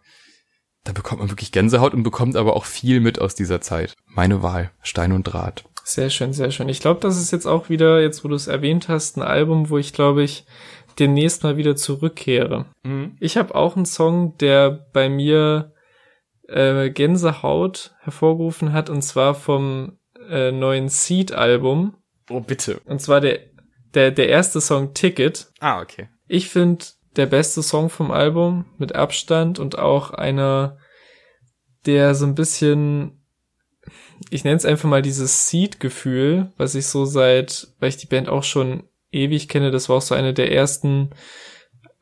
[0.85, 3.93] da bekommt man wirklich Gänsehaut und bekommt aber auch viel mit aus dieser Zeit.
[4.05, 5.65] Meine Wahl, Stein und Draht.
[5.87, 6.67] Sehr schön, sehr schön.
[6.67, 9.69] Ich glaube, das ist jetzt auch wieder, jetzt wo du es erwähnt hast, ein Album,
[9.69, 10.45] wo ich glaube ich
[10.97, 12.65] demnächst mal wieder zurückkehre.
[12.81, 13.15] Mhm.
[13.19, 15.73] Ich habe auch einen Song, der bei mir
[16.47, 21.95] äh, Gänsehaut hervorgerufen hat, und zwar vom äh, neuen Seed-Album.
[22.31, 22.79] Oh, bitte.
[22.85, 23.41] Und zwar der,
[23.93, 25.51] der, der erste Song Ticket.
[25.59, 26.09] Ah, okay.
[26.27, 26.83] Ich finde
[27.15, 30.79] der beste Song vom Album mit Abstand und auch einer,
[31.85, 33.24] der so ein bisschen
[34.29, 38.29] ich nenne es einfach mal dieses Seed-Gefühl, was ich so seit, weil ich die Band
[38.29, 41.11] auch schon ewig kenne, das war auch so eine der ersten,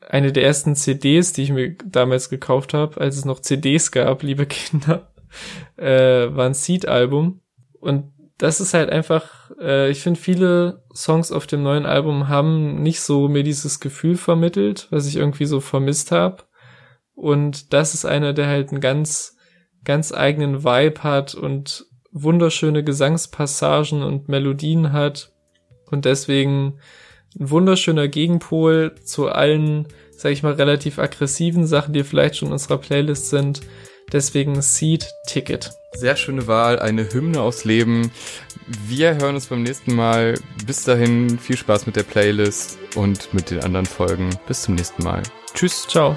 [0.00, 4.22] eine der ersten CDs, die ich mir damals gekauft habe, als es noch CDs gab,
[4.22, 5.12] liebe Kinder,
[5.76, 7.40] äh, war ein Seed-Album.
[7.80, 12.82] Und das ist halt einfach, äh, ich finde, viele Songs auf dem neuen Album haben
[12.82, 16.44] nicht so mir dieses Gefühl vermittelt, was ich irgendwie so vermisst habe.
[17.14, 19.36] Und das ist einer, der halt einen ganz,
[19.84, 25.30] ganz eigenen Vibe hat und wunderschöne Gesangspassagen und Melodien hat
[25.90, 26.78] und deswegen
[27.38, 32.52] ein wunderschöner Gegenpol zu allen, sag ich mal, relativ aggressiven Sachen, die vielleicht schon in
[32.52, 33.60] unserer Playlist sind.
[34.12, 35.70] Deswegen Seed Ticket.
[35.94, 38.10] Sehr schöne Wahl, eine Hymne aufs Leben.
[38.86, 40.34] Wir hören uns beim nächsten Mal.
[40.66, 44.30] Bis dahin viel Spaß mit der Playlist und mit den anderen Folgen.
[44.46, 45.22] Bis zum nächsten Mal.
[45.54, 45.86] Tschüss.
[45.88, 46.14] Ciao.